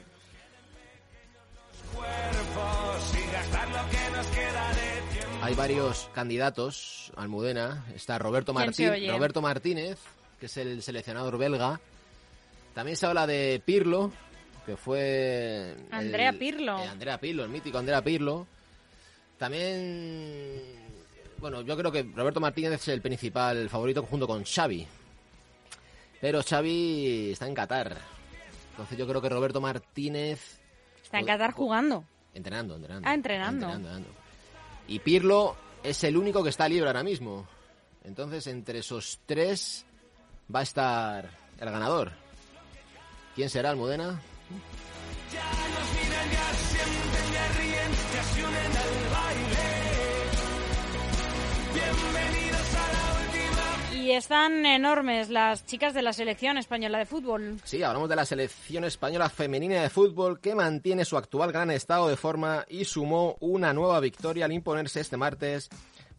Hay 5.41 5.53
varios 5.55 6.09
candidatos, 6.13 7.11
Almudena. 7.15 7.85
Está 7.95 8.17
Roberto, 8.17 8.53
¿Quién 8.53 8.73
se 8.73 8.89
Martín? 8.89 9.09
Roberto 9.11 9.41
Martínez, 9.41 9.97
que 10.39 10.47
es 10.47 10.57
el 10.57 10.81
seleccionador 10.81 11.37
belga. 11.37 11.79
También 12.73 12.97
se 12.97 13.05
habla 13.05 13.25
de 13.27 13.61
Pirlo, 13.63 14.11
que 14.65 14.75
fue... 14.77 15.71
el- 15.73 15.87
Andrea 15.93 16.33
Pirlo. 16.33 16.79
eh, 16.79 16.87
Andrea 16.87 17.17
Pirlo, 17.19 17.43
el 17.43 17.49
mítico 17.49 17.77
Andrea 17.77 18.01
Pirlo. 18.01 18.45
También... 19.37 20.66
Bueno, 21.39 21.61
yo 21.61 21.77
creo 21.77 21.91
que 21.91 22.03
Roberto 22.03 22.39
Martínez 22.39 22.73
es 22.73 22.87
el 22.87 23.01
principal 23.01 23.69
favorito 23.69 24.03
junto 24.03 24.27
con 24.27 24.43
Xavi. 24.43 24.87
Pero 26.19 26.41
Xavi 26.43 27.31
está 27.31 27.47
en 27.47 27.53
Qatar. 27.53 27.97
Entonces 28.71 28.97
yo 28.97 29.07
creo 29.07 29.21
que 29.21 29.29
Roberto 29.29 29.61
Martínez... 29.61 30.59
Está 31.03 31.19
en 31.19 31.25
Qatar 31.25 31.51
jugando. 31.51 32.03
Entrenando, 32.33 32.75
entrenando. 32.75 33.07
Ah, 33.07 33.13
entrenando. 33.13 33.69
entrenando. 33.71 34.09
Y 34.87 34.99
Pirlo 34.99 35.55
es 35.83 36.03
el 36.03 36.17
único 36.17 36.43
que 36.43 36.49
está 36.49 36.67
libre 36.67 36.87
ahora 36.87 37.03
mismo. 37.03 37.47
Entonces, 38.03 38.47
entre 38.47 38.79
esos 38.79 39.19
tres 39.25 39.85
va 40.53 40.59
a 40.59 40.63
estar 40.63 41.29
el 41.59 41.69
ganador. 41.69 42.11
¿Quién 43.35 43.49
será, 43.49 43.69
Almudena? 43.69 44.21
Y 48.39 49.06
Y 53.93 54.11
están 54.11 54.65
enormes 54.65 55.29
las 55.29 55.65
chicas 55.65 55.93
de 55.93 56.01
la 56.01 56.13
selección 56.13 56.57
española 56.57 56.97
de 56.97 57.05
fútbol. 57.05 57.59
Sí, 57.65 57.83
hablamos 57.83 58.07
de 58.07 58.15
la 58.15 58.25
selección 58.25 58.85
española 58.85 59.29
femenina 59.29 59.81
de 59.81 59.89
fútbol 59.89 60.39
que 60.39 60.55
mantiene 60.55 61.03
su 61.03 61.17
actual 61.17 61.51
gran 61.51 61.71
estado 61.71 62.07
de 62.07 62.15
forma 62.15 62.65
y 62.69 62.85
sumó 62.85 63.35
una 63.41 63.73
nueva 63.73 63.99
victoria 63.99 64.45
al 64.45 64.53
imponerse 64.53 65.01
este 65.01 65.17
martes 65.17 65.69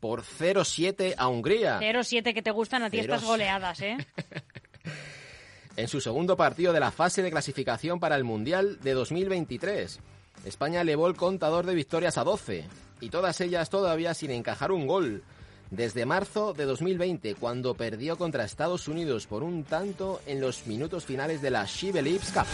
por 0.01 0.23
0-7 0.23 1.15
a 1.17 1.29
Hungría. 1.29 1.81
0-7 1.81 2.35
que 2.35 2.43
te 2.43 2.51
gustan 2.51 2.83
a 2.83 2.91
ti 2.91 2.99
estas 2.99 3.25
goleadas, 3.25 3.81
¿eh? 3.81 3.97
en 5.79 5.89
su 5.89 6.01
segundo 6.01 6.37
partido 6.37 6.73
de 6.73 6.81
la 6.81 6.91
fase 6.91 7.23
de 7.23 7.31
clasificación 7.31 8.01
para 8.01 8.17
el 8.17 8.25
Mundial 8.25 8.81
de 8.81 8.95
2023. 8.95 10.01
España 10.45 10.81
elevó 10.81 11.07
el 11.07 11.17
contador 11.17 11.67
de 11.67 11.75
victorias 11.75 12.19
a 12.19 12.25
12 12.25 12.65
y 13.01 13.11
todas 13.11 13.41
ellas 13.41 13.71
todavía 13.71 14.13
sin 14.13 14.31
encajar 14.31 14.73
un 14.73 14.87
gol. 14.87 15.23
Desde 15.71 16.07
marzo 16.07 16.55
de 16.55 16.65
2020, 16.65 17.35
cuando 17.35 17.75
perdió 17.75 18.17
contra 18.17 18.45
Estados 18.45 18.89
Unidos 18.89 19.27
por 19.27 19.43
un 19.43 19.65
tanto 19.65 20.21
en 20.27 20.41
los 20.41 20.67
minutos 20.67 21.05
finales 21.05 21.43
de 21.43 21.51
la 21.51 21.65
She 21.67 21.93
Cup. 21.93 22.47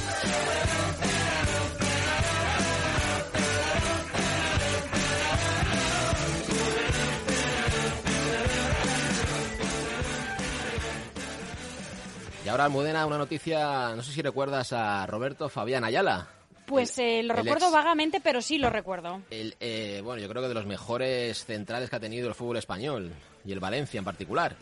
Y 12.44 12.48
ahora, 12.48 12.64
Almudena, 12.64 13.06
una 13.06 13.16
noticia, 13.16 13.94
no 13.94 14.02
sé 14.02 14.12
si 14.12 14.20
recuerdas 14.20 14.72
a 14.72 15.06
Roberto 15.06 15.48
Fabián 15.48 15.84
Ayala. 15.84 16.28
Pues 16.66 16.98
eh, 16.98 17.22
lo 17.22 17.34
recuerdo 17.34 17.70
vagamente, 17.70 18.20
pero 18.20 18.40
sí 18.40 18.58
lo 18.58 18.70
recuerdo. 18.70 19.20
El, 19.30 19.54
eh, 19.60 20.00
bueno, 20.02 20.22
yo 20.22 20.28
creo 20.28 20.42
que 20.42 20.48
de 20.48 20.54
los 20.54 20.66
mejores 20.66 21.44
centrales 21.44 21.90
que 21.90 21.96
ha 21.96 22.00
tenido 22.00 22.28
el 22.28 22.34
fútbol 22.34 22.56
español, 22.56 23.12
y 23.44 23.52
el 23.52 23.60
Valencia 23.60 23.98
en 23.98 24.04
particular. 24.04 24.56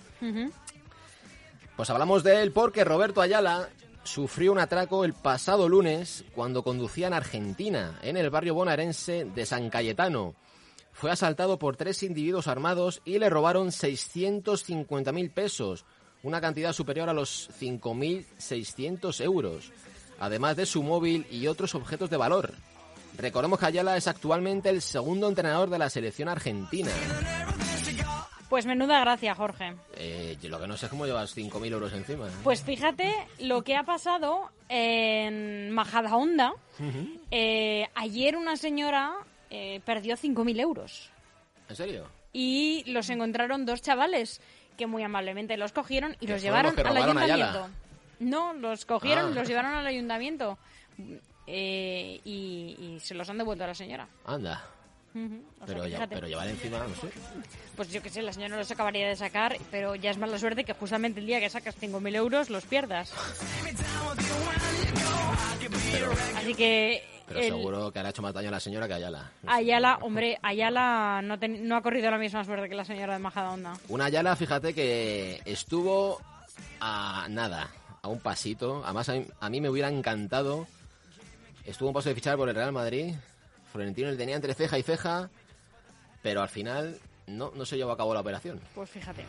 Pues 1.77 1.91
hablamos 1.91 2.23
de 2.23 2.43
él 2.43 2.53
porque 2.53 2.85
Roberto 2.85 3.21
Ayala 3.21 3.69
sufrió 4.05 4.53
un 4.53 4.59
atraco 4.59 5.05
el 5.05 5.15
pasado 5.15 5.69
lunes 5.69 6.25
cuando 6.35 6.63
conducía 6.63 7.07
en 7.07 7.15
Argentina, 7.15 7.99
en 8.03 8.17
el 8.17 8.31
barrio 8.31 8.55
bonaerense 8.55 9.25
de 9.25 9.47
San 9.47 9.71
Cayetano. 9.71 10.35
Fue 10.93 11.11
asaltado 11.11 11.59
por 11.59 11.77
tres 11.77 12.03
individuos 12.03 12.49
armados 12.49 13.01
y 13.05 13.19
le 13.19 13.31
robaron 13.31 13.69
650.000 13.69 15.33
pesos, 15.33 15.87
una 16.23 16.41
cantidad 16.41 16.73
superior 16.73 17.09
a 17.09 17.15
los 17.15 17.49
5.600 17.59 19.25
euros, 19.25 19.73
además 20.23 20.55
de 20.55 20.67
su 20.67 20.85
móvil 20.85 21.27
y 21.31 21.49
otros 21.49 21.75
objetos 21.75 22.09
de 22.09 22.17
valor. 22.17 22.53
Recordemos 23.19 23.59
que 23.59 23.67
Ayala 23.67 23.97
es 23.97 24.07
actualmente 24.07 24.71
el 24.71 24.81
segundo 24.81 25.29
entrenador 25.29 25.69
de 25.69 25.81
la 25.81 25.91
selección 25.91 26.29
argentina. 26.29 26.93
Pues 28.49 28.65
menuda 28.65 29.01
gracia, 29.01 29.35
Jorge. 29.35 29.75
Eh, 29.97 30.39
lo 30.45 30.61
que 30.61 30.69
no 30.69 30.77
sé 30.77 30.87
es 30.87 30.91
cómo 30.91 31.07
llevas 31.07 31.37
5.000 31.37 31.73
euros 31.73 31.93
encima. 31.93 32.29
¿eh? 32.29 32.33
Pues 32.45 32.63
fíjate 32.63 33.13
lo 33.41 33.63
que 33.63 33.75
ha 33.75 33.83
pasado 33.83 34.51
en 34.69 35.73
Majadahonda. 35.73 36.53
eh, 37.33 37.89
ayer 37.97 38.37
una 38.37 38.57
señora 38.57 39.15
eh, 39.51 39.81
perdió 39.85 40.17
5.000 40.17 40.61
euros. 40.61 41.11
¿En 41.69 41.75
serio? 41.75 42.05
Y 42.33 42.85
los 42.87 43.11
encontraron 43.11 43.67
dos 43.67 43.83
chavales 43.83 44.41
que 44.79 44.87
muy 44.87 45.03
amablemente 45.03 45.57
los 45.57 45.73
cogieron 45.73 46.17
y 46.21 46.29
los 46.29 46.41
llevaron 46.41 46.79
al 46.79 46.97
ayuntamiento. 46.97 47.69
No, 48.23 48.53
los 48.55 48.85
cogieron 48.85 49.33
Ah. 49.33 49.35
los 49.35 49.49
llevaron 49.49 49.73
al 49.75 49.87
ayuntamiento. 49.87 50.59
Eh, 51.47 52.21
y, 52.25 52.77
y 52.79 53.01
se 53.01 53.15
los 53.15 53.29
han 53.29 53.39
devuelto 53.39 53.65
a 53.65 53.69
la 53.69 53.75
señora. 53.75 54.07
Anda. 54.25 54.65
Ujú. 55.15 55.43
O 55.55 55.57
sea, 55.59 55.67
Pero, 55.67 55.83
que 55.83 55.91
ya, 55.91 55.97
fíjate. 55.99 56.15
pero 56.15 56.27
llevar 56.29 56.49
encima, 56.49 56.79
no 56.79 56.95
sé. 56.95 57.09
Pues 57.77 57.91
yo 57.93 58.01
que 58.03 58.09
sé, 58.09 58.23
la 58.23 58.33
señora 58.33 58.57
los 58.57 58.71
acabaría 58.71 59.07
de 59.09 59.17
sacar, 59.17 59.59
pero 59.71 59.95
ya 59.95 60.11
es 60.11 60.17
mala 60.19 60.39
suerte 60.39 60.65
que 60.65 60.73
justamente 60.73 61.21
el 61.21 61.27
día 61.27 61.41
que 61.41 61.51
sacas 61.51 61.77
5.000 61.79 62.15
euros 62.17 62.49
los 62.49 62.65
pierdas. 62.65 63.13
Así 66.37 66.55
que 66.55 67.05
Pero 67.29 67.41
el 67.41 67.47
seguro 67.47 67.93
que 67.93 68.01
le 68.01 68.07
ha 68.07 68.11
hecho 68.11 68.23
más 68.23 68.33
daño 68.35 68.49
a 68.49 68.53
la 68.53 68.61
señora 68.61 68.87
que 68.87 68.95
a 68.95 68.97
Ayala. 68.97 69.31
Ayala, 69.47 69.99
hombre, 70.03 70.39
Ayala 70.43 71.21
no, 71.23 71.39
ten- 71.39 71.67
no 71.69 71.77
ha 71.77 71.83
corrido 71.83 72.11
la 72.11 72.19
misma 72.19 72.45
suerte 72.45 72.69
que 72.69 72.75
la 72.75 72.85
señora 72.85 73.13
de 73.15 73.19
Majadahonda. 73.19 73.75
Una 73.89 74.07
Ayala, 74.07 74.35
fíjate 74.37 74.75
que 74.75 75.41
estuvo 75.45 76.21
a 76.81 77.27
nada, 77.29 77.69
a 78.05 78.09
un 78.09 78.19
pasito. 78.19 78.83
Además, 78.85 79.09
a 79.09 79.13
mí, 79.13 79.27
a 79.39 79.49
mí 79.49 79.61
me 79.61 79.71
hubiera 79.71 79.89
encantado. 79.89 80.67
Estuvo 81.65 81.89
un 81.89 81.95
paso 81.95 82.09
de 82.09 82.17
fichar 82.17 82.37
por 82.37 82.49
el 82.49 82.55
Real 82.55 82.73
Madrid. 82.73 83.15
Florentino 83.71 84.11
le 84.11 84.17
tenía 84.17 84.35
entre 84.35 84.55
ceja 84.55 84.77
y 84.77 84.83
ceja. 84.83 85.31
Pero 86.21 86.43
al 86.43 86.49
final 86.49 86.99
no, 87.29 87.53
no 87.55 87.65
se 87.65 87.77
llevó 87.77 87.93
a 87.93 87.97
cabo 87.97 88.13
la 88.13 88.21
operación. 88.21 88.61
Pues 88.75 88.91
fíjate. 88.91 89.25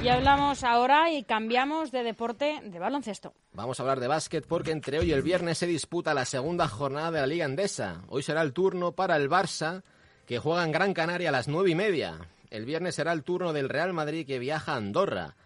Y 0.00 0.08
hablamos 0.08 0.62
ahora 0.62 1.10
y 1.10 1.24
cambiamos 1.24 1.90
de 1.90 2.04
deporte 2.04 2.60
de 2.64 2.78
baloncesto. 2.78 3.34
Vamos 3.52 3.78
a 3.78 3.82
hablar 3.82 3.98
de 3.98 4.06
básquet 4.06 4.46
porque 4.46 4.70
entre 4.70 5.00
hoy 5.00 5.10
y 5.10 5.12
el 5.12 5.22
viernes 5.22 5.58
se 5.58 5.66
disputa 5.66 6.14
la 6.14 6.24
segunda 6.24 6.68
jornada 6.68 7.10
de 7.10 7.20
la 7.20 7.26
Liga 7.26 7.46
Endesa. 7.46 8.02
Hoy 8.08 8.22
será 8.22 8.42
el 8.42 8.52
turno 8.52 8.92
para 8.92 9.16
el 9.16 9.28
Barça, 9.28 9.82
que 10.26 10.38
juega 10.38 10.64
en 10.64 10.72
Gran 10.72 10.94
Canaria 10.94 11.28
a 11.28 11.32
las 11.32 11.48
nueve 11.48 11.70
y 11.70 11.74
media. 11.74 12.18
El 12.50 12.64
viernes 12.64 12.94
será 12.94 13.12
el 13.12 13.22
turno 13.22 13.52
del 13.52 13.68
Real 13.68 13.92
Madrid, 13.92 14.26
que 14.26 14.38
viaja 14.38 14.72
a 14.72 14.76
Andorra. 14.76 15.36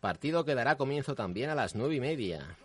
Partido 0.00 0.44
que 0.44 0.54
dará 0.54 0.76
comienzo 0.76 1.14
también 1.14 1.50
a 1.50 1.54
las 1.54 1.74
nueve 1.74 1.96
y 1.96 2.00
media. 2.00 2.56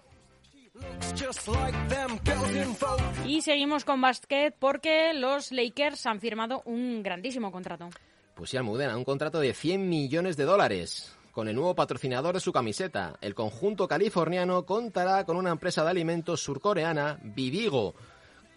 Y 3.26 3.42
seguimos 3.42 3.86
con 3.86 4.02
básquet 4.02 4.56
porque 4.58 5.14
los 5.14 5.52
Lakers 5.52 6.06
han 6.06 6.20
firmado 6.20 6.62
un 6.66 7.02
grandísimo 7.04 7.52
contrato. 7.52 7.90
Pues 8.36 8.52
sí, 8.52 8.58
Almudena, 8.58 8.96
un 8.96 9.04
contrato 9.04 9.40
de 9.40 9.54
100 9.54 9.90
millones 9.90 10.38
de 10.38 10.44
dólares. 10.44 11.14
Con 11.32 11.48
el 11.48 11.56
nuevo 11.56 11.76
patrocinador 11.76 12.34
de 12.34 12.40
su 12.40 12.52
camiseta, 12.52 13.16
el 13.22 13.36
conjunto 13.36 13.88
californiano 13.88 14.66
contará 14.66 15.24
con 15.24 15.38
una 15.38 15.52
empresa 15.52 15.84
de 15.84 15.92
alimentos 15.92 16.42
surcoreana, 16.42 17.20
Vivigo, 17.22 17.94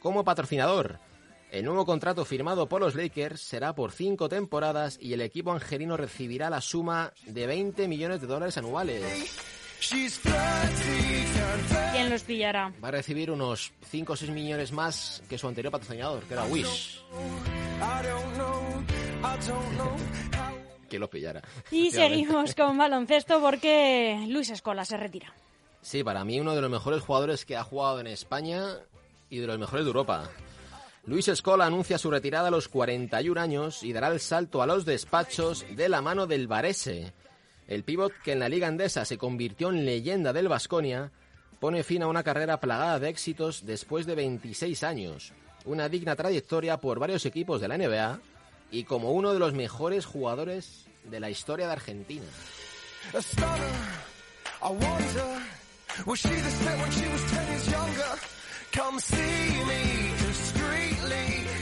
como 0.01 0.25
patrocinador. 0.25 0.99
El 1.51 1.65
nuevo 1.65 1.85
contrato 1.85 2.25
firmado 2.25 2.69
por 2.69 2.81
los 2.81 2.95
Lakers 2.95 3.41
será 3.41 3.75
por 3.75 3.91
cinco 3.91 4.29
temporadas 4.29 4.97
y 5.01 5.15
el 5.15 5.21
equipo 5.21 5.51
angelino 5.51 5.97
recibirá 5.97 6.49
la 6.49 6.61
suma 6.61 7.13
de 7.27 7.47
20 7.49 7.89
millones 7.89 8.21
de 8.21 8.29
dólares 8.29 8.57
anuales. 8.57 9.03
¿Quién 11.93 12.11
los 12.11 12.23
pillará? 12.23 12.73
Va 12.83 12.89
a 12.89 12.91
recibir 12.93 13.33
unos 13.33 13.73
5 13.91 14.13
o 14.13 14.17
6 14.17 14.31
millones 14.31 14.71
más 14.71 15.25
que 15.29 15.39
su 15.39 15.49
anterior 15.49 15.73
patrocinador, 15.73 16.23
que 16.23 16.35
era 16.35 16.45
Wish. 16.45 17.03
Que 20.89 20.99
los 21.01 21.09
pillara. 21.09 21.43
Y 21.73 21.91
seguimos 21.91 22.55
con 22.55 22.79
baloncesto 22.79 23.41
porque 23.41 24.25
Luis 24.29 24.51
Escola 24.51 24.85
se 24.85 24.97
retira. 24.97 25.35
Sí, 25.83 26.05
para 26.05 26.25
mí 26.25 26.39
uno 26.39 26.55
de 26.55 26.61
los 26.61 26.71
mejores 26.71 27.03
jugadores 27.03 27.45
que 27.45 27.57
ha 27.57 27.65
jugado 27.65 27.99
en 27.99 28.07
España 28.07 28.77
y 29.31 29.39
de 29.39 29.47
los 29.49 29.59
mejores 29.59 29.85
de 29.85 29.89
Europa. 29.89 30.31
Luis 31.07 31.29
Escola 31.29 31.67
anuncia 31.67 31.99
su 31.99 32.11
retirada 32.11 32.49
a 32.49 32.51
los 32.51 32.69
41 32.69 33.41
años 33.41 33.83
y 33.83 33.93
dará 33.93 34.09
el 34.09 34.21
salto 34.21 34.63
a 34.63 34.67
los 34.67 34.85
despachos 34.85 35.65
de 35.75 35.89
la 35.89 36.03
mano 36.03 36.27
del 36.27 36.47
Varese. 36.47 37.13
El 37.67 37.85
pívot 37.85 38.13
que 38.23 38.33
en 38.33 38.41
la 38.41 38.49
Liga 38.49 38.69
Andesa 38.69 39.05
se 39.05 39.17
convirtió 39.17 39.71
en 39.71 39.85
leyenda 39.85 40.33
del 40.33 40.49
Vasconia 40.49 41.11
pone 41.59 41.85
fin 41.85 42.03
a 42.03 42.09
una 42.09 42.23
carrera 42.23 42.61
plagada 42.61 42.99
de 42.99 43.09
éxitos 43.09 43.65
después 43.65 44.07
de 44.07 44.15
26 44.15 44.83
años. 44.83 45.33
Una 45.65 45.89
digna 45.89 46.17
trayectoria 46.17 46.79
por 46.79 46.99
varios 46.99 47.25
equipos 47.27 47.61
de 47.61 47.69
la 47.69 47.79
NBA 47.79 48.21
y 48.71 48.85
como 48.85 49.13
uno 49.13 49.33
de 49.33 49.39
los 49.39 49.53
mejores 49.53 50.07
jugadores 50.07 50.87
de 51.05 51.21
la 51.21 51.31
historia 51.31 51.67
de 51.67 51.73
Argentina. 51.73 52.27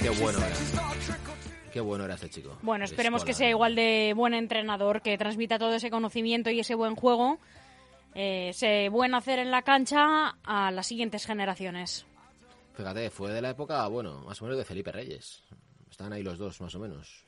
Qué 0.09 0.23
bueno 0.23 0.38
era. 0.38 0.57
Qué 1.71 1.81
bueno 1.83 2.05
era 2.07 2.15
este 2.15 2.31
chico. 2.31 2.57
Bueno, 2.62 2.87
esperemos 2.87 3.27
que 3.27 3.35
sea 3.35 3.50
igual 3.50 3.75
de 3.75 4.15
buen 4.17 4.33
entrenador, 4.33 5.03
que 5.03 5.19
transmita 5.19 5.59
todo 5.59 5.75
ese 5.75 5.91
conocimiento 5.91 6.49
y 6.49 6.61
ese 6.61 6.75
buen 6.75 6.97
juego, 6.97 7.38
eh, 8.15 8.49
ese 8.49 8.88
buen 8.88 9.15
hacer 9.15 9.38
en 9.38 9.50
la 9.50 9.61
cancha 9.61 10.38
a 10.43 10.71
las 10.71 10.87
siguientes 10.87 11.27
generaciones. 11.27 12.07
Fíjate, 12.73 13.11
fue 13.11 13.33
de 13.33 13.43
la 13.43 13.50
época, 13.50 13.87
bueno, 13.88 14.23
más 14.23 14.41
o 14.41 14.47
menos 14.47 14.57
de 14.57 14.65
Felipe 14.65 14.93
Reyes. 14.93 15.43
Estaban 15.91 16.15
ahí 16.15 16.23
los 16.23 16.38
dos, 16.38 16.59
más 16.62 16.75
o 16.75 16.79
menos. 16.79 17.27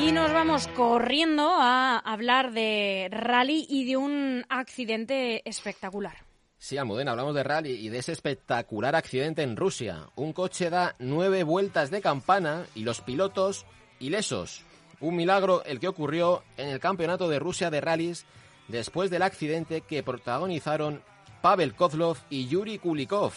Y 0.00 0.12
nos 0.12 0.32
vamos 0.32 0.68
corriendo 0.68 1.50
a 1.50 1.98
hablar 1.98 2.52
de 2.52 3.08
rally 3.10 3.66
y 3.68 3.86
de 3.86 3.96
un 3.96 4.46
accidente 4.48 5.42
espectacular. 5.48 6.29
Sí, 6.62 6.76
Almudena, 6.76 7.12
hablamos 7.12 7.34
de 7.34 7.42
rally 7.42 7.70
y 7.70 7.88
de 7.88 8.00
ese 8.00 8.12
espectacular 8.12 8.94
accidente 8.94 9.42
en 9.42 9.56
Rusia. 9.56 10.10
Un 10.14 10.34
coche 10.34 10.68
da 10.68 10.94
nueve 10.98 11.42
vueltas 11.42 11.90
de 11.90 12.02
campana 12.02 12.66
y 12.74 12.84
los 12.84 13.00
pilotos 13.00 13.64
ilesos. 13.98 14.62
Un 15.00 15.16
milagro 15.16 15.64
el 15.64 15.80
que 15.80 15.88
ocurrió 15.88 16.42
en 16.58 16.68
el 16.68 16.78
Campeonato 16.78 17.30
de 17.30 17.38
Rusia 17.38 17.70
de 17.70 17.80
rallies 17.80 18.26
después 18.68 19.08
del 19.08 19.22
accidente 19.22 19.80
que 19.80 20.02
protagonizaron 20.02 21.02
Pavel 21.40 21.74
Kozlov 21.74 22.18
y 22.28 22.46
Yuri 22.46 22.78
Kulikov. 22.78 23.32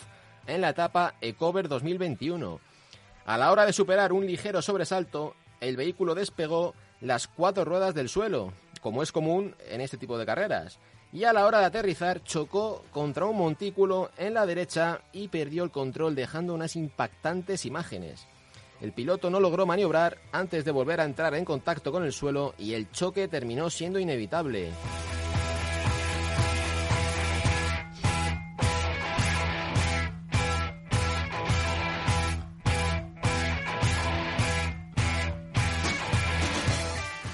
en 0.46 0.60
la 0.60 0.72
etapa 0.72 1.16
Ecover 1.22 1.70
2021. 1.70 2.60
A 3.26 3.38
la 3.38 3.54
hora 3.54 3.66
de 3.66 3.72
superar 3.72 4.12
un 4.12 4.28
ligero 4.28 4.62
sobresalto, 4.62 5.34
el 5.62 5.78
vehículo 5.78 6.14
despegó 6.14 6.76
las 7.00 7.30
cuatro 7.30 7.64
ruedas 7.64 7.96
del 7.96 8.10
suelo, 8.10 8.52
como 8.82 9.02
es 9.02 9.14
común 9.14 9.56
en 9.70 9.80
este 9.80 9.96
tipo 9.96 10.18
de 10.18 10.26
carreras, 10.26 10.78
y 11.14 11.26
a 11.26 11.34
la 11.34 11.46
hora 11.46 11.60
de 11.60 11.66
aterrizar 11.66 12.24
chocó 12.24 12.84
contra 12.92 13.26
un 13.26 13.38
montículo 13.38 14.10
en 14.18 14.34
la 14.34 14.48
derecha 14.48 15.02
y 15.14 15.28
perdió 15.28 15.64
el 15.64 15.70
control 15.70 16.16
dejando 16.16 16.56
unas 16.56 16.76
impactantes 16.76 17.68
imágenes. 17.68 18.26
El 18.82 18.92
piloto 18.94 19.30
no 19.30 19.40
logró 19.40 19.68
maniobrar 19.68 20.18
antes 20.32 20.66
de 20.66 20.72
volver 20.72 21.00
a 21.00 21.06
entrar 21.06 21.36
en 21.36 21.46
contacto 21.46 21.92
con 21.92 22.04
el 22.04 22.12
suelo 22.12 22.56
y 22.58 22.74
el 22.74 22.90
choque 22.92 23.28
terminó 23.28 23.70
siendo 23.70 24.00
inevitable. 24.00 24.72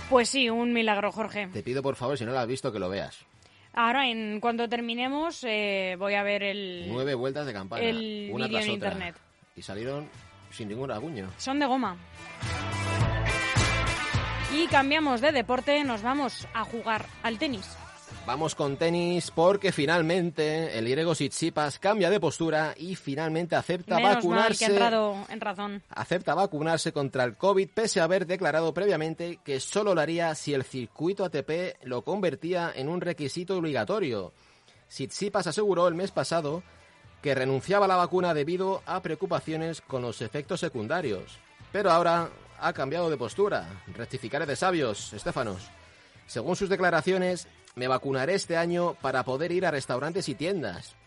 Pues 0.10 0.28
sí, 0.28 0.50
un 0.50 0.74
milagro, 0.74 1.12
Jorge. 1.12 1.48
Te 1.54 1.64
pido 1.64 1.82
por 1.82 1.96
favor, 1.96 2.18
si 2.18 2.26
no 2.26 2.32
lo 2.32 2.40
has 2.40 2.48
visto, 2.48 2.72
que 2.72 2.80
lo 2.80 2.90
veas. 2.90 3.30
Ahora, 3.74 4.08
en 4.10 4.40
cuanto 4.40 4.68
terminemos, 4.68 5.44
eh, 5.44 5.96
voy 6.00 6.16
a 6.16 6.24
ver 6.24 6.44
el, 6.44 6.86
Nueve 6.90 7.14
vueltas 7.14 7.46
de 7.46 7.54
campana, 7.54 7.84
el 7.84 8.30
una 8.32 8.48
vídeo 8.48 8.58
tras 8.60 8.68
en 8.68 8.76
otra. 8.76 8.90
internet. 8.90 9.16
Y 9.56 9.62
salieron 9.62 10.10
sin 10.52 10.70
ningún 10.70 10.90
raguño. 10.90 11.30
Son 11.38 11.60
de 11.60 11.66
goma. 11.66 11.98
Y 14.56 14.68
cambiamos 14.68 15.22
de 15.22 15.32
deporte, 15.32 15.84
nos 15.84 16.02
vamos 16.02 16.48
a 16.54 16.64
jugar 16.64 17.06
al 17.22 17.38
tenis. 17.38 17.78
Vamos 18.26 18.54
con 18.54 18.78
tenis 18.78 19.32
porque 19.32 19.72
finalmente 19.72 20.78
el 20.78 20.88
griego 20.88 21.14
Tsitsipas 21.14 21.80
cambia 21.80 22.10
de 22.10 22.20
postura 22.20 22.74
y 22.78 22.96
finalmente 22.96 23.56
acepta 23.56 23.96
Menos 23.96 24.04
mal 24.04 24.22
que 24.22 24.28
vacunarse. 24.28 24.66
ha 24.66 24.70
entrado 24.70 25.26
en 25.30 25.42
razón. 25.42 25.84
acepta 25.90 26.36
vacunarse 26.36 26.92
contra 26.94 27.24
el 27.24 27.36
COVID 27.38 27.70
pese 27.74 28.00
a 28.02 28.04
haber 28.04 28.28
declarado 28.28 28.74
previamente 28.74 29.40
que 29.44 29.60
solo 29.60 29.96
lo 29.96 30.02
haría 30.02 30.36
si 30.36 30.54
el 30.54 30.64
circuito 30.64 31.26
ATP 31.26 31.84
lo 31.84 32.04
convertía 32.04 32.72
en 32.76 32.88
un 32.90 33.02
requisito 33.02 33.58
obligatorio. 33.58 34.32
Tsitsipas 34.90 35.48
aseguró 35.48 35.88
el 35.88 35.96
mes 35.96 36.12
pasado 36.12 36.62
que 37.24 37.36
renunciaba 37.36 37.86
a 37.86 37.88
la 37.90 37.96
vacuna 37.96 38.34
debido 38.34 38.82
a 38.86 39.02
preocupaciones 39.02 39.82
con 39.82 40.02
los 40.04 40.22
efectos 40.22 40.60
secundarios. 40.60 41.38
Pero 41.72 41.92
ahora 41.92 42.30
ha 42.60 42.74
cambiado 42.74 43.10
de 43.10 43.18
postura. 43.18 43.68
Rectificaré 43.96 44.46
de 44.46 44.56
sabios, 44.56 45.14
Estefanos. 45.14 45.68
Según 46.28 46.56
sus 46.56 46.70
declaraciones, 46.70 47.48
me 47.80 47.88
vacunaré 47.88 48.34
este 48.36 48.58
año 48.58 48.96
para 49.02 49.24
poder 49.24 49.54
ir 49.54 49.66
a 49.66 49.72
restaurantes 49.72 50.28
y 50.28 50.36
tiendas. 50.36 50.98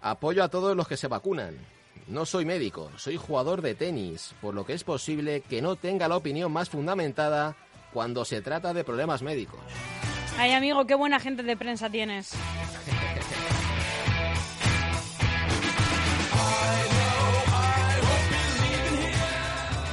Apoyo 0.00 0.44
a 0.44 0.48
todos 0.48 0.76
los 0.76 0.86
que 0.86 0.96
se 0.96 1.08
vacunan. 1.08 1.56
No 2.06 2.26
soy 2.26 2.44
médico, 2.44 2.92
soy 2.96 3.16
jugador 3.16 3.60
de 3.60 3.74
tenis, 3.74 4.32
por 4.40 4.54
lo 4.54 4.64
que 4.64 4.72
es 4.72 4.84
posible 4.84 5.40
que 5.40 5.60
no 5.60 5.74
tenga 5.74 6.06
la 6.06 6.16
opinión 6.16 6.52
más 6.52 6.70
fundamentada 6.70 7.56
cuando 7.92 8.24
se 8.24 8.40
trata 8.40 8.72
de 8.72 8.84
problemas 8.84 9.20
médicos. 9.22 9.58
Ay, 10.38 10.52
amigo, 10.52 10.86
qué 10.86 10.94
buena 10.94 11.18
gente 11.18 11.42
de 11.42 11.56
prensa 11.56 11.90
tienes. 11.90 12.30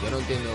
Yo 0.03 0.11
no 0.11 0.19
entiendo, 0.19 0.49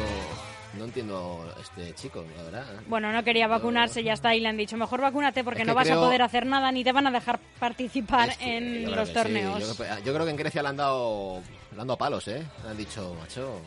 no 0.78 0.84
entiendo 0.84 1.54
este 1.60 1.94
chico, 1.94 2.24
la 2.36 2.42
verdad. 2.44 2.64
Bueno, 2.86 3.12
no 3.12 3.22
quería 3.24 3.46
vacunarse, 3.46 4.02
ya 4.02 4.12
está, 4.14 4.34
y 4.34 4.40
le 4.40 4.48
han 4.48 4.56
dicho, 4.56 4.76
mejor 4.76 5.00
vacúnate 5.00 5.44
porque 5.44 5.62
Es 5.62 5.66
no 5.68 5.74
vas 5.74 5.90
a 5.90 5.94
poder 5.94 6.22
hacer 6.22 6.46
nada 6.46 6.70
ni 6.72 6.82
te 6.84 6.92
van 6.92 7.06
a 7.06 7.10
dejar 7.10 7.38
participar 7.58 8.30
Es 8.30 8.38
que 8.38 8.56
en 8.56 8.90
los 8.94 9.08
sí, 9.08 9.14
torneos. 9.14 9.60
Yo, 9.60 9.74
creo- 9.84 9.98
yo 10.04 10.12
creo 10.14 10.24
que 10.24 10.30
en 10.30 10.36
Grecia 10.36 10.62
le 10.62 10.68
han 10.68 10.76
dado, 10.76 11.42
le 11.74 11.80
han 11.80 11.86
dado 11.86 11.98
palos, 11.98 12.26
¿eh? 12.28 12.42
Le 12.64 12.70
han 12.70 12.76
dicho, 12.76 13.14
macho, 13.20 13.60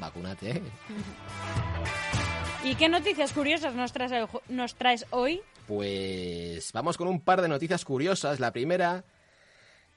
vacúnate. 0.00 0.50
¿eh? 0.50 0.62
¿Y 2.64 2.74
qué 2.76 2.88
noticias 2.88 3.32
curiosas 3.32 3.74
nos 3.74 3.92
traes, 3.92 4.12
nos 4.48 4.74
traes 4.76 5.06
hoy? 5.10 5.40
Pues 5.66 6.72
vamos 6.72 6.96
con 6.96 7.08
un 7.08 7.20
par 7.20 7.42
de 7.42 7.48
noticias 7.48 7.84
curiosas. 7.84 8.38
La 8.40 8.52
primera 8.52 9.04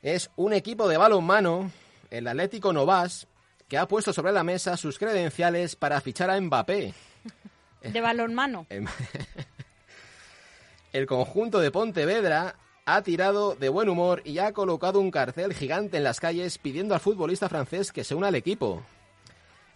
es 0.01 0.31
un 0.35 0.51
equipo 0.53 0.87
de 0.87 0.97
balonmano, 0.97 1.69
el 2.09 2.27
Atlético 2.27 2.73
Novas, 2.73 3.27
que 3.67 3.77
ha 3.77 3.87
puesto 3.87 4.13
sobre 4.13 4.31
la 4.31 4.43
mesa 4.43 4.77
sus 4.77 4.99
credenciales 4.99 5.75
para 5.75 6.01
fichar 6.01 6.29
a 6.29 6.39
Mbappé. 6.39 6.93
De 7.81 8.01
balonmano. 8.01 8.65
Em- 8.69 8.87
El 10.91 11.05
conjunto 11.07 11.59
de 11.59 11.71
Pontevedra 11.71 12.55
ha 12.85 13.01
tirado 13.01 13.55
de 13.55 13.69
buen 13.69 13.89
humor 13.89 14.21
y 14.23 14.37
ha 14.39 14.53
colocado 14.53 14.99
un 14.99 15.11
cartel 15.11 15.53
gigante 15.53 15.97
en 15.97 16.03
las 16.03 16.19
calles 16.19 16.57
pidiendo 16.57 16.93
al 16.93 16.99
futbolista 16.99 17.49
francés 17.49 17.91
que 17.91 18.03
se 18.03 18.15
una 18.15 18.27
al 18.27 18.35
equipo. 18.35 18.83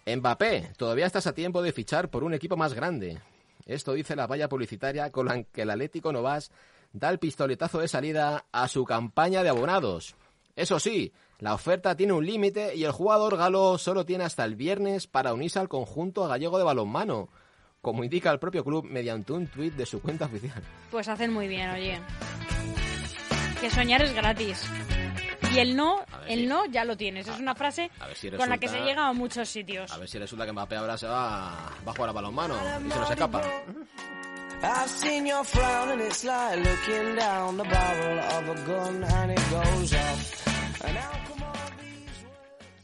Mbappé, 0.05 0.71
todavía 0.77 1.05
estás 1.05 1.27
a 1.27 1.33
tiempo 1.33 1.61
de 1.61 1.71
fichar 1.71 2.09
por 2.09 2.23
un 2.23 2.33
equipo 2.33 2.55
más 2.55 2.73
grande. 2.73 3.19
Esto 3.65 3.93
dice 3.93 4.15
la 4.15 4.27
valla 4.27 4.49
publicitaria 4.49 5.11
con 5.11 5.27
la 5.27 5.43
que 5.43 5.63
el 5.63 5.69
Atlético 5.69 6.11
Novas 6.11 6.51
da 6.93 7.09
el 7.09 7.19
pistoletazo 7.19 7.79
de 7.79 7.87
salida 7.87 8.45
a 8.51 8.67
su 8.67 8.85
campaña 8.85 9.43
de 9.43 9.49
abonados. 9.49 10.15
Eso 10.59 10.77
sí, 10.79 11.13
la 11.39 11.53
oferta 11.53 11.95
tiene 11.95 12.11
un 12.11 12.25
límite 12.25 12.75
y 12.75 12.83
el 12.83 12.91
jugador 12.91 13.37
galo 13.37 13.77
solo 13.77 14.05
tiene 14.05 14.25
hasta 14.25 14.43
el 14.43 14.55
viernes 14.57 15.07
para 15.07 15.33
unirse 15.33 15.57
al 15.57 15.69
conjunto 15.69 16.27
gallego 16.27 16.57
de 16.57 16.65
balonmano, 16.65 17.29
como 17.81 18.03
indica 18.03 18.29
el 18.29 18.39
propio 18.39 18.63
club 18.65 18.83
mediante 18.83 19.31
un 19.31 19.47
tuit 19.47 19.73
de 19.75 19.85
su 19.85 20.01
cuenta 20.01 20.25
oficial. 20.25 20.61
Pues 20.91 21.07
hacen 21.07 21.31
muy 21.31 21.47
bien, 21.47 21.69
oye. 21.69 21.99
Que 23.61 23.69
soñar 23.69 24.01
es 24.01 24.13
gratis. 24.13 24.65
Y 25.53 25.59
el 25.59 25.75
no, 25.77 26.03
el 26.27 26.39
si- 26.41 26.45
no 26.47 26.65
ya 26.65 26.83
lo 26.83 26.97
tienes. 26.97 27.27
Es 27.27 27.39
una 27.39 27.55
frase 27.55 27.89
a 28.01 28.07
ver 28.07 28.17
si 28.17 28.29
con 28.31 28.49
la 28.49 28.57
que 28.57 28.67
se 28.67 28.81
llega 28.81 29.07
a 29.07 29.13
muchos 29.13 29.47
sitios. 29.49 29.89
A 29.91 29.97
ver 29.97 30.09
si 30.09 30.19
resulta 30.19 30.45
que 30.45 30.51
Mbappé 30.51 30.75
ahora 30.75 30.97
se 30.97 31.07
va, 31.07 31.71
va 31.87 31.91
a 31.91 31.95
jugar 31.95 32.09
a 32.09 32.13
balonmano 32.13 32.55
y 32.85 32.91
se 32.91 32.99
nos 32.99 33.09
escapa. 33.11 33.41
I've 34.61 34.89
seen 34.89 35.25
your 35.25 35.45
frown 35.45 35.89
and 35.91 36.01
it's 36.01 36.25
like 36.25 36.57
looking 36.57 37.15
down 37.15 37.55
the 37.55 37.63
barrel 37.63 38.19
of 38.19 38.49
a 38.49 38.67
gun 38.67 39.03
and 39.05 39.31
it 39.31 39.39
goes 39.49 39.93
off. 39.93 40.48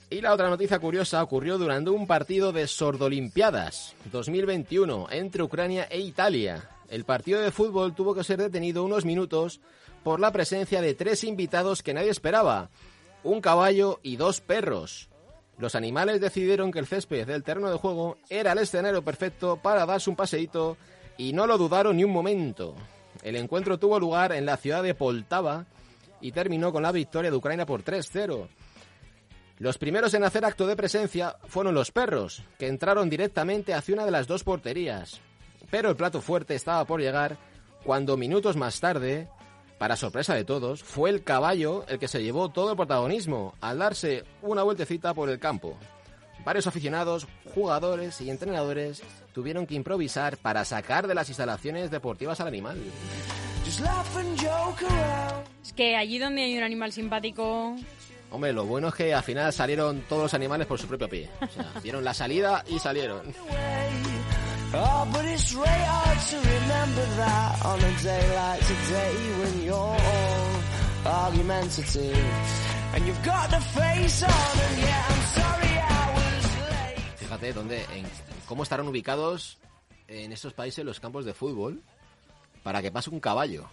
Y 0.09 0.21
la 0.21 0.33
otra 0.33 0.49
noticia 0.49 0.79
curiosa 0.79 1.21
ocurrió 1.21 1.57
durante 1.57 1.89
un 1.89 2.07
partido 2.07 2.51
de 2.51 2.67
Sordolimpiadas 2.67 3.95
2021 4.11 5.07
entre 5.11 5.43
Ucrania 5.43 5.87
e 5.89 5.99
Italia. 5.99 6.69
El 6.89 7.03
partido 7.03 7.41
de 7.41 7.51
fútbol 7.51 7.95
tuvo 7.95 8.13
que 8.13 8.23
ser 8.23 8.39
detenido 8.39 8.83
unos 8.83 9.03
minutos 9.03 9.59
por 10.03 10.19
la 10.19 10.31
presencia 10.31 10.81
de 10.81 10.93
tres 10.93 11.23
invitados 11.23 11.81
que 11.81 11.93
nadie 11.93 12.11
esperaba, 12.11 12.69
un 13.23 13.41
caballo 13.41 13.99
y 14.03 14.17
dos 14.17 14.39
perros. 14.39 15.09
Los 15.57 15.73
animales 15.73 16.21
decidieron 16.21 16.71
que 16.71 16.79
el 16.79 16.85
césped 16.85 17.25
del 17.25 17.43
terreno 17.43 17.71
de 17.71 17.77
juego 17.77 18.17
era 18.29 18.51
el 18.51 18.59
escenario 18.59 19.03
perfecto 19.03 19.57
para 19.57 19.85
darse 19.85 20.09
un 20.09 20.15
paseíto 20.15 20.77
y 21.17 21.33
no 21.33 21.47
lo 21.47 21.57
dudaron 21.57 21.97
ni 21.97 22.03
un 22.03 22.11
momento. 22.11 22.75
El 23.23 23.35
encuentro 23.35 23.79
tuvo 23.79 23.99
lugar 23.99 24.31
en 24.33 24.45
la 24.45 24.57
ciudad 24.57 24.83
de 24.83 24.93
Poltava 24.93 25.65
y 26.21 26.31
terminó 26.31 26.71
con 26.71 26.83
la 26.83 26.91
victoria 26.91 27.31
de 27.31 27.37
Ucrania 27.37 27.65
por 27.65 27.83
3-0. 27.83 28.47
Los 29.57 29.77
primeros 29.77 30.13
en 30.13 30.23
hacer 30.23 30.43
acto 30.43 30.67
de 30.67 30.75
presencia 30.75 31.37
fueron 31.47 31.73
los 31.73 31.91
perros, 31.91 32.43
que 32.59 32.67
entraron 32.67 33.09
directamente 33.09 33.73
hacia 33.73 33.95
una 33.95 34.05
de 34.05 34.11
las 34.11 34.27
dos 34.27 34.43
porterías. 34.43 35.21
Pero 35.71 35.89
el 35.89 35.95
plato 35.95 36.21
fuerte 36.21 36.55
estaba 36.55 36.85
por 36.85 36.99
llegar 36.99 37.37
cuando 37.83 38.17
minutos 38.17 38.57
más 38.57 38.79
tarde, 38.79 39.29
para 39.77 39.95
sorpresa 39.95 40.33
de 40.33 40.43
todos, 40.43 40.83
fue 40.83 41.09
el 41.09 41.23
caballo 41.23 41.85
el 41.87 41.99
que 41.99 42.07
se 42.07 42.23
llevó 42.23 42.49
todo 42.49 42.71
el 42.71 42.77
protagonismo 42.77 43.53
al 43.61 43.79
darse 43.79 44.23
una 44.41 44.63
vueltecita 44.63 45.13
por 45.13 45.29
el 45.29 45.39
campo. 45.39 45.77
Varios 46.43 46.67
aficionados, 46.67 47.27
jugadores 47.53 48.19
y 48.21 48.29
entrenadores 48.29 49.03
tuvieron 49.33 49.65
que 49.65 49.75
improvisar 49.75 50.37
para 50.37 50.65
sacar 50.65 51.07
de 51.07 51.15
las 51.15 51.29
instalaciones 51.29 51.91
deportivas 51.91 52.39
al 52.39 52.47
animal. 52.47 52.77
Just 53.65 53.81
laugh 53.81 54.15
and 54.17 54.37
joke 54.37 54.83
around? 54.83 55.45
Es 55.63 55.73
que 55.73 55.95
allí 55.95 56.19
donde 56.19 56.43
hay 56.43 56.57
un 56.57 56.63
animal 56.63 56.91
simpático, 56.91 57.75
Hombre, 58.31 58.51
lo 58.51 58.65
bueno 58.65 58.89
es 58.89 58.95
que 58.95 59.13
al 59.13 59.23
final 59.23 59.53
salieron 59.53 60.01
todos 60.09 60.23
los 60.23 60.33
animales 60.33 60.67
por 60.67 60.77
su 60.77 60.87
propio 60.87 61.07
pie. 61.07 61.29
O 61.39 61.47
sea, 61.47 61.71
vieron 61.83 62.03
la 62.03 62.13
salida 62.13 62.63
y 62.67 62.79
salieron. 62.79 63.33
Oh, 64.73 65.07
but 65.11 65.23
it's 65.25 65.53
really 65.53 65.69
hard 65.69 66.19
to 66.19 66.37
remember 66.37 67.05
that 67.15 67.65
on 67.65 67.79
a 67.79 68.03
day 68.03 68.35
like 68.35 68.59
today 68.65 69.13
when 69.39 69.63
you're 69.63 69.75
all 69.75 71.25
argumentative 71.27 72.17
and 72.93 73.05
you've 73.05 73.23
got 73.23 73.49
the 73.51 73.61
face 73.61 74.23
on 74.23 74.29
and 74.29 74.77
yeah, 74.81 75.05
I'm 75.07 75.21
sorry 75.21 75.77
I 75.79 76.11
was 76.13 76.45
late. 76.71 77.17
Fíjate 77.19 77.53
dónde, 77.53 77.85
en, 77.93 78.05
cómo 78.47 78.63
estarán 78.63 78.87
ubicados 78.87 79.59
en 80.09 80.33
estos 80.33 80.53
países 80.53 80.83
los 80.83 80.99
campos 80.99 81.23
de 81.23 81.33
fútbol 81.33 81.81
para 82.65 82.81
que 82.81 82.91
pase 82.91 83.11
un 83.11 83.19
caballo. 83.19 83.69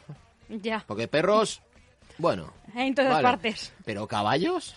ya, 0.50 0.84
Porque 0.86 1.08
perros, 1.08 1.62
bueno. 2.18 2.52
en 2.76 2.94
todas 2.94 3.10
vale, 3.12 3.22
partes. 3.22 3.72
Pero 3.86 4.06
caballos, 4.06 4.76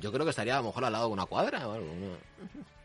yo 0.00 0.12
creo 0.12 0.24
que 0.24 0.30
estaría 0.30 0.54
a 0.54 0.60
lo 0.60 0.68
mejor 0.68 0.84
al 0.84 0.92
lado 0.92 1.08
de 1.08 1.12
una 1.12 1.26
cuadra 1.26 1.66
o 1.66 1.72
algo. 1.72 1.88
¿no? 1.88 2.16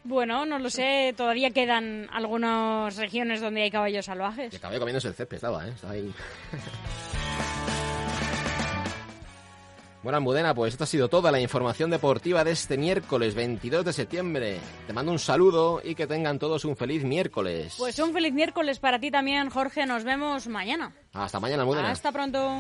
Bueno, 0.04 0.48
no 0.48 0.58
lo 0.58 0.72
sé, 0.72 1.14
todavía 1.16 1.52
quedan 1.52 2.10
algunas 2.12 2.96
regiones 2.96 3.40
donde 3.40 3.62
hay 3.62 3.70
caballos 3.70 4.04
Y 4.06 4.08
salvajes. 4.08 4.52
el 4.52 4.60
caballo 4.60 4.80
comiéndose 4.80 5.10
el 5.10 5.14
césped 5.14 5.36
estaba, 5.36 5.68
¿eh? 5.68 5.72
Estaba 5.76 5.94
ahí. 5.94 6.12
Bueno, 10.04 10.18
Almudena, 10.18 10.54
pues 10.54 10.74
esto 10.74 10.84
ha 10.84 10.88
sido 10.88 11.10
toda 11.10 11.32
la 11.32 11.40
información 11.40 11.90
deportiva 11.90 12.44
de 12.44 12.52
este 12.52 12.78
miércoles 12.78 13.36
22 13.36 13.84
de 13.84 13.94
septiembre. 13.94 14.60
Te 14.86 14.94
mando 14.94 15.12
un 15.12 15.20
saludo 15.20 15.82
y 15.84 15.96
que 15.96 16.08
tengan 16.08 16.40
todos 16.40 16.66
un 16.66 16.78
feliz 16.78 17.04
miércoles. 17.04 17.76
Pues 17.78 17.98
un 18.00 18.14
feliz 18.14 18.34
miércoles 18.34 18.80
para 18.80 19.00
ti 19.00 19.10
también, 19.12 19.50
Jorge. 19.50 19.86
Nos 19.86 20.04
vemos 20.04 20.48
mañana. 20.48 20.94
Hasta 21.14 21.40
mañana, 21.40 21.64
Almudena. 21.64 21.92
Hasta 21.92 22.12
pronto. 22.12 22.60